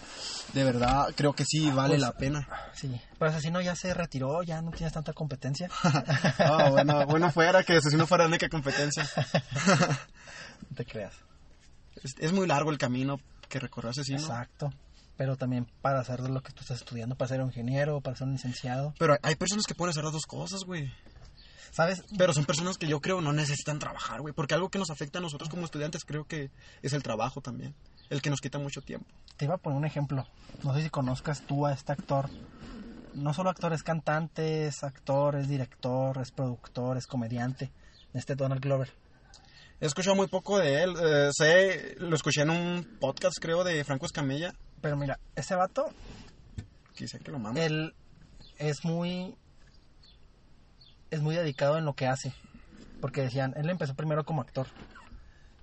de 0.52 0.64
verdad 0.64 1.06
creo 1.16 1.32
que 1.32 1.46
sí 1.46 1.70
vale 1.70 1.94
Pues- 1.94 2.02
la 2.02 2.12
pena. 2.12 2.46
Sí. 2.74 3.00
Pero 3.18 3.30
asesino 3.30 3.62
ya 3.62 3.74
se 3.74 3.94
retiró, 3.94 4.42
ya 4.42 4.60
no 4.60 4.70
tienes 4.70 4.92
tanta 4.92 5.14
competencia. 5.14 5.70
Ah, 6.38 6.68
bueno, 6.70 7.06
bueno 7.06 7.32
fuera 7.32 7.64
que 7.64 7.80
si 7.80 7.96
no 7.96 8.06
fuera 8.06 8.24
la 8.24 8.28
única 8.28 8.48
competencia. 8.50 9.08
No 10.70 10.76
te 10.76 10.84
creas. 10.84 11.14
Es, 12.02 12.12
es 12.18 12.32
muy 12.32 12.46
largo 12.46 12.70
el 12.70 12.78
camino 12.78 13.18
que 13.48 13.58
recorrió 13.58 13.90
Asesino. 13.90 14.18
Exacto. 14.18 14.70
Pero 15.22 15.36
también 15.36 15.68
para 15.82 16.00
hacer 16.00 16.18
lo 16.18 16.42
que 16.42 16.50
tú 16.52 16.62
estás 16.62 16.78
estudiando, 16.78 17.14
para 17.14 17.28
ser 17.28 17.40
un 17.42 17.46
ingeniero, 17.46 18.00
para 18.00 18.16
ser 18.16 18.26
un 18.26 18.32
licenciado. 18.32 18.92
Pero 18.98 19.16
hay 19.22 19.36
personas 19.36 19.66
que 19.66 19.74
pueden 19.76 19.90
hacer 19.90 20.02
las 20.02 20.12
dos 20.12 20.26
cosas, 20.26 20.64
güey. 20.66 20.92
¿Sabes? 21.70 22.02
Pero 22.18 22.32
son 22.32 22.44
personas 22.44 22.76
que 22.76 22.88
yo 22.88 23.00
creo 23.00 23.20
no 23.20 23.32
necesitan 23.32 23.78
trabajar, 23.78 24.20
güey. 24.20 24.34
Porque 24.34 24.54
algo 24.54 24.68
que 24.68 24.80
nos 24.80 24.90
afecta 24.90 25.20
a 25.20 25.22
nosotros 25.22 25.48
como 25.48 25.64
estudiantes 25.64 26.02
creo 26.04 26.24
que 26.24 26.50
es 26.82 26.92
el 26.92 27.04
trabajo 27.04 27.40
también. 27.40 27.72
El 28.10 28.20
que 28.20 28.30
nos 28.30 28.40
quita 28.40 28.58
mucho 28.58 28.80
tiempo. 28.80 29.06
Te 29.36 29.44
iba 29.44 29.54
a 29.54 29.58
poner 29.58 29.78
un 29.78 29.84
ejemplo. 29.84 30.26
No 30.64 30.74
sé 30.74 30.82
si 30.82 30.90
conozcas 30.90 31.42
tú 31.46 31.64
a 31.64 31.72
este 31.72 31.92
actor. 31.92 32.28
No 33.14 33.32
solo 33.32 33.48
actor, 33.48 33.72
es 33.72 33.84
cantante, 33.84 34.66
es 34.66 34.82
actor, 34.82 35.36
es 35.36 35.46
director, 35.46 36.18
es 36.20 36.32
productor, 36.32 36.96
es 36.96 37.06
comediante. 37.06 37.70
Este 38.12 38.34
Donald 38.34 38.60
Glover. 38.60 38.92
He 39.80 39.86
escuchado 39.86 40.16
muy 40.16 40.26
poco 40.26 40.58
de 40.58 40.82
él. 40.82 40.94
eh, 41.00 41.30
sé, 41.32 41.94
lo 42.00 42.16
escuché 42.16 42.42
en 42.42 42.50
un 42.50 42.98
podcast, 43.00 43.36
creo, 43.40 43.62
de 43.62 43.84
Franco 43.84 44.06
Escamilla. 44.06 44.52
Pero 44.82 44.96
mira, 44.96 45.18
ese 45.34 45.54
vato, 45.54 45.90
Quise 46.94 47.18
que 47.20 47.30
lo 47.30 47.38
mame. 47.38 47.64
él 47.64 47.94
es 48.58 48.84
muy. 48.84 49.34
Es 51.10 51.22
muy 51.22 51.34
dedicado 51.34 51.78
en 51.78 51.84
lo 51.84 51.94
que 51.94 52.06
hace. 52.06 52.34
Porque 53.00 53.22
decían, 53.22 53.54
él 53.56 53.70
empezó 53.70 53.94
primero 53.94 54.24
como 54.24 54.42
actor. 54.42 54.66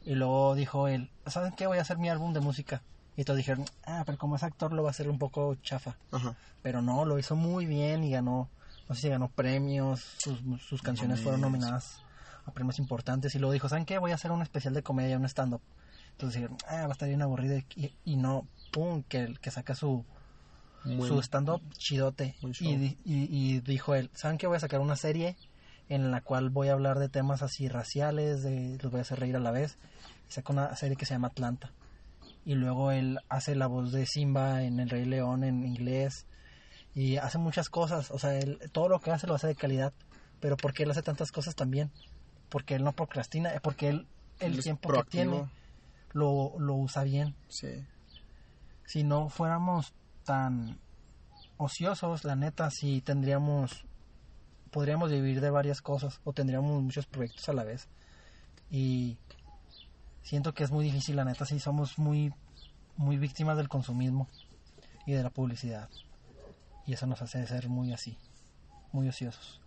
Y 0.05 0.15
luego 0.15 0.55
dijo 0.55 0.87
él, 0.87 1.11
¿saben 1.27 1.53
qué? 1.53 1.67
Voy 1.67 1.77
a 1.77 1.81
hacer 1.81 1.97
mi 1.97 2.09
álbum 2.09 2.33
de 2.33 2.39
música. 2.39 2.81
Y 3.15 3.25
todos 3.25 3.37
dijeron, 3.37 3.65
ah, 3.85 4.03
pero 4.05 4.17
como 4.17 4.35
es 4.37 4.43
actor 4.43 4.71
lo 4.71 4.83
va 4.83 4.89
a 4.89 4.91
hacer 4.91 5.09
un 5.09 5.19
poco 5.19 5.55
chafa. 5.55 5.97
Ajá. 6.11 6.35
Pero 6.61 6.81
no, 6.81 7.05
lo 7.05 7.19
hizo 7.19 7.35
muy 7.35 7.65
bien 7.65 8.03
y 8.03 8.11
ganó, 8.11 8.49
no 8.87 8.95
sé 8.95 9.01
si 9.01 9.09
ganó 9.09 9.29
premios, 9.29 10.01
sus, 10.17 10.39
sus 10.61 10.81
canciones 10.81 11.19
fueron 11.21 11.41
nominadas 11.41 12.01
a 12.45 12.51
premios 12.51 12.79
importantes. 12.79 13.35
Y 13.35 13.39
luego 13.39 13.53
dijo, 13.53 13.67
¿saben 13.69 13.85
qué? 13.85 13.97
Voy 13.97 14.11
a 14.11 14.15
hacer 14.15 14.31
un 14.31 14.41
especial 14.41 14.73
de 14.73 14.83
comedia, 14.83 15.17
un 15.17 15.25
stand-up. 15.25 15.61
Entonces 16.11 16.41
dijeron, 16.41 16.57
ah, 16.67 16.81
va 16.83 16.89
a 16.89 16.91
estar 16.91 17.07
bien 17.07 17.21
aburrido. 17.21 17.57
Y, 17.75 17.93
y 18.05 18.15
no, 18.15 18.47
pum, 18.71 19.03
que, 19.03 19.33
que 19.41 19.51
saca 19.51 19.75
su, 19.75 20.05
su 21.07 21.19
stand-up 21.21 21.61
chidote. 21.77 22.35
Y, 22.59 22.97
y, 23.05 23.55
y 23.55 23.59
dijo 23.61 23.95
él, 23.95 24.09
¿saben 24.13 24.37
qué? 24.37 24.47
Voy 24.47 24.57
a 24.57 24.61
sacar 24.61 24.79
una 24.81 24.95
serie 24.95 25.35
en 25.89 26.11
la 26.11 26.21
cual 26.21 26.49
voy 26.49 26.67
a 26.69 26.73
hablar 26.73 26.99
de 26.99 27.09
temas 27.09 27.41
así 27.41 27.67
raciales, 27.67 28.43
de, 28.43 28.77
los 28.81 28.91
voy 28.91 28.99
a 28.99 29.01
hacer 29.01 29.19
reír 29.19 29.35
a 29.35 29.39
la 29.39 29.51
vez. 29.51 29.77
Y 30.29 30.33
saca 30.33 30.53
una 30.53 30.75
serie 30.75 30.95
que 30.95 31.05
se 31.05 31.13
llama 31.15 31.29
Atlanta. 31.29 31.71
Y 32.45 32.55
luego 32.55 32.91
él 32.91 33.19
hace 33.27 33.55
la 33.55 33.67
voz 33.67 33.91
de 33.91 34.05
Simba 34.05 34.63
en 34.63 34.79
El 34.79 34.89
Rey 34.89 35.05
León 35.05 35.43
en 35.43 35.65
inglés. 35.65 36.25
Y 36.95 37.17
hace 37.17 37.37
muchas 37.37 37.69
cosas. 37.69 38.11
O 38.11 38.19
sea, 38.19 38.37
él, 38.37 38.59
todo 38.71 38.87
lo 38.89 38.99
que 38.99 39.11
hace 39.11 39.27
lo 39.27 39.35
hace 39.35 39.47
de 39.47 39.55
calidad. 39.55 39.93
Pero 40.39 40.55
¿por 40.57 40.73
qué 40.73 40.83
él 40.83 40.91
hace 40.91 41.01
tantas 41.01 41.31
cosas 41.31 41.55
también? 41.55 41.91
Porque 42.49 42.75
él 42.75 42.83
no 42.83 42.93
procrastina. 42.93 43.53
eh, 43.53 43.59
Porque 43.61 43.89
él 43.89 44.07
el 44.39 44.53
Él 44.55 44.63
tiempo 44.63 44.91
que 44.93 45.03
tiene 45.03 45.49
lo, 46.13 46.53
lo 46.59 46.75
usa 46.75 47.03
bien 47.03 47.35
Sí. 47.49 47.67
Si 48.89 49.03
no 49.03 49.29
fuéramos 49.29 49.93
tan 50.23 50.79
ociosos, 51.57 52.23
la 52.23 52.35
neta, 52.35 52.71
sí 52.71 53.01
tendríamos, 53.01 53.85
podríamos 54.71 55.11
vivir 55.11 55.41
de 55.41 55.51
varias 55.51 55.83
cosas 55.83 56.19
o 56.23 56.33
tendríamos 56.33 56.81
muchos 56.81 57.05
proyectos 57.05 57.47
a 57.49 57.53
la 57.53 57.63
vez. 57.63 57.87
Y 58.71 59.19
siento 60.23 60.55
que 60.55 60.63
es 60.63 60.71
muy 60.71 60.85
difícil, 60.85 61.17
la 61.17 61.23
neta, 61.23 61.45
sí 61.45 61.59
somos 61.59 61.99
muy, 61.99 62.33
muy 62.97 63.19
víctimas 63.19 63.57
del 63.57 63.69
consumismo 63.69 64.27
y 65.05 65.11
de 65.11 65.21
la 65.21 65.29
publicidad. 65.29 65.87
Y 66.87 66.93
eso 66.93 67.05
nos 67.05 67.21
hace 67.21 67.45
ser 67.45 67.69
muy 67.69 67.93
así, 67.93 68.17
muy 68.91 69.07
ociosos. 69.07 69.61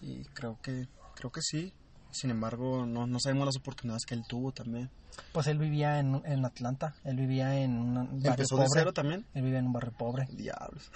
Y 0.00 0.22
creo 0.26 0.56
que, 0.62 0.86
creo 1.16 1.32
que 1.32 1.42
sí. 1.42 1.74
Sin 2.10 2.30
embargo, 2.30 2.86
no, 2.86 3.06
no 3.06 3.18
sabemos 3.20 3.46
las 3.46 3.56
oportunidades 3.56 4.04
que 4.06 4.14
él 4.14 4.22
tuvo 4.28 4.52
también. 4.52 4.90
Pues 5.32 5.46
él 5.46 5.58
vivía 5.58 5.98
en, 5.98 6.22
en 6.24 6.44
Atlanta, 6.44 6.94
él 7.04 7.16
vivía 7.16 7.54
en 7.60 7.72
un 7.78 7.94
barrio 7.94 8.30
Empezó 8.30 8.56
de 8.56 8.64
pobre. 8.64 8.68
cero 8.80 8.92
también. 8.92 9.26
Él 9.34 9.42
vivía 9.42 9.58
en 9.58 9.66
un 9.66 9.72
barrio 9.72 9.92
pobre. 9.92 10.26
Diablos. 10.30 10.90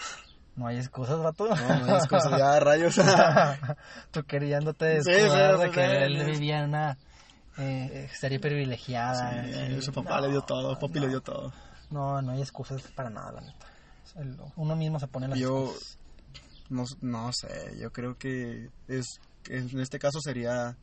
No 0.56 0.66
hay 0.66 0.76
excusas, 0.78 1.18
vato. 1.18 1.48
No, 1.48 1.56
no 1.56 1.84
hay 1.86 1.96
excusas, 1.98 2.30
ya, 2.38 2.60
rayos. 2.60 2.94
Tú 4.10 4.22
queriéndote 4.24 5.02
sí, 5.02 5.10
de 5.10 5.70
que 5.72 6.04
él 6.04 6.24
vivía 6.24 6.60
en 6.60 6.68
una 6.70 6.98
eh, 7.58 8.08
serie 8.18 8.38
privilegiada. 8.38 9.44
Sí, 9.44 9.74
y- 9.78 9.82
su 9.82 9.92
papá 9.92 10.20
le 10.20 10.28
dio 10.30 10.42
todo, 10.42 10.78
papi 10.78 11.00
le 11.00 11.08
dio 11.08 11.20
todo. 11.20 11.52
No, 11.90 12.20
no 12.22 12.32
hay 12.32 12.40
excusas 12.40 12.82
para 12.94 13.10
nada, 13.10 13.32
la 13.32 13.40
neta. 13.42 13.66
El- 14.16 14.38
uno 14.56 14.76
mismo 14.76 14.98
se 15.00 15.06
pone 15.08 15.28
las 15.28 15.38
Yo- 15.38 15.64
excusas. 15.66 15.98
No, 16.70 16.84
no 17.02 17.30
sé, 17.34 17.76
yo 17.78 17.92
creo 17.92 18.16
que 18.16 18.70
es 18.88 19.20
en 19.50 19.78
este 19.80 19.98
caso 19.98 20.20
sería 20.22 20.76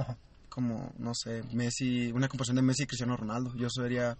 Ajá. 0.00 0.16
como, 0.48 0.92
no 0.98 1.12
sé, 1.14 1.42
Messi, 1.52 2.10
una 2.12 2.28
comparación 2.28 2.56
de 2.56 2.62
Messi 2.62 2.84
y 2.84 2.86
Cristiano 2.86 3.16
Ronaldo. 3.16 3.54
Yo 3.54 3.68
sería, 3.70 4.16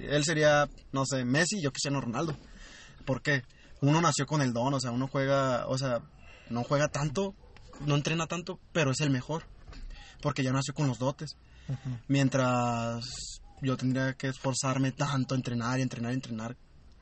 él 0.00 0.24
sería, 0.24 0.68
no 0.92 1.04
sé, 1.06 1.24
Messi 1.24 1.58
y 1.58 1.62
yo 1.62 1.70
Cristiano 1.70 2.00
Ronaldo. 2.00 2.36
¿Por 3.06 3.22
qué? 3.22 3.42
Uno 3.80 4.00
nació 4.00 4.26
con 4.26 4.42
el 4.42 4.52
don, 4.52 4.74
o 4.74 4.80
sea, 4.80 4.90
uno 4.90 5.08
juega, 5.08 5.66
o 5.66 5.78
sea, 5.78 6.00
no 6.50 6.64
juega 6.64 6.88
tanto, 6.88 7.34
no 7.86 7.94
entrena 7.94 8.26
tanto, 8.26 8.58
pero 8.72 8.90
es 8.90 9.00
el 9.00 9.10
mejor. 9.10 9.44
Porque 10.22 10.42
ya 10.42 10.52
nació 10.52 10.74
con 10.74 10.86
los 10.86 10.98
dotes. 10.98 11.36
Mientras 12.08 13.04
yo 13.62 13.76
tendría 13.76 14.14
que 14.14 14.28
esforzarme 14.28 14.92
tanto, 14.92 15.34
entrenar 15.34 15.78
y 15.78 15.82
entrenar 15.82 16.12
y 16.12 16.14
entrenar, 16.14 16.56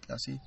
así. 0.08 0.40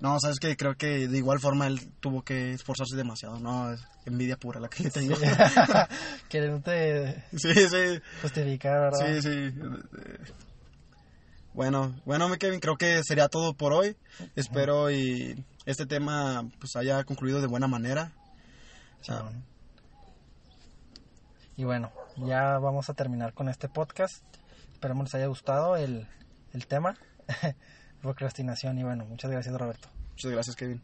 No, 0.00 0.18
sabes 0.20 0.38
que 0.38 0.56
creo 0.56 0.76
que 0.76 1.08
de 1.08 1.18
igual 1.18 1.38
forma 1.40 1.66
él 1.66 1.80
tuvo 2.00 2.22
que 2.22 2.52
esforzarse 2.52 2.96
demasiado. 2.96 3.38
No, 3.38 3.72
es 3.72 3.80
envidia 4.04 4.36
pura 4.36 4.60
la 4.60 4.68
que 4.68 4.84
le 4.84 4.90
tengo. 4.90 5.14
Queriéndote 6.28 7.24
Sí, 7.36 7.54
sí, 7.54 8.00
justificar, 8.20 8.80
¿verdad? 8.80 9.20
sí, 9.20 9.22
sí. 9.22 9.54
Bueno, 11.54 11.94
bueno, 12.06 12.28
mi 12.28 12.38
Kevin, 12.38 12.60
creo 12.60 12.76
que 12.76 13.02
sería 13.04 13.28
todo 13.28 13.54
por 13.54 13.72
hoy. 13.74 13.96
Espero 14.36 14.90
y 14.90 15.44
este 15.66 15.84
tema 15.84 16.48
pues 16.58 16.76
haya 16.76 17.04
concluido 17.04 17.40
de 17.40 17.46
buena 17.46 17.68
manera. 17.68 18.12
Y 21.56 21.64
bueno, 21.64 21.92
ya 22.16 22.58
vamos 22.58 22.88
a 22.88 22.94
terminar 22.94 23.34
con 23.34 23.48
este 23.48 23.68
podcast. 23.68 24.24
Esperemos 24.72 25.04
les 25.04 25.14
haya 25.14 25.26
gustado 25.26 25.76
el, 25.76 26.08
el 26.52 26.66
tema. 26.66 26.96
Procrastinación. 28.02 28.78
Y 28.78 28.82
bueno, 28.82 29.06
muchas 29.06 29.30
gracias, 29.30 29.56
Roberto. 29.58 29.88
Muchas 30.10 30.30
gracias, 30.30 30.56
Kevin. 30.56 30.82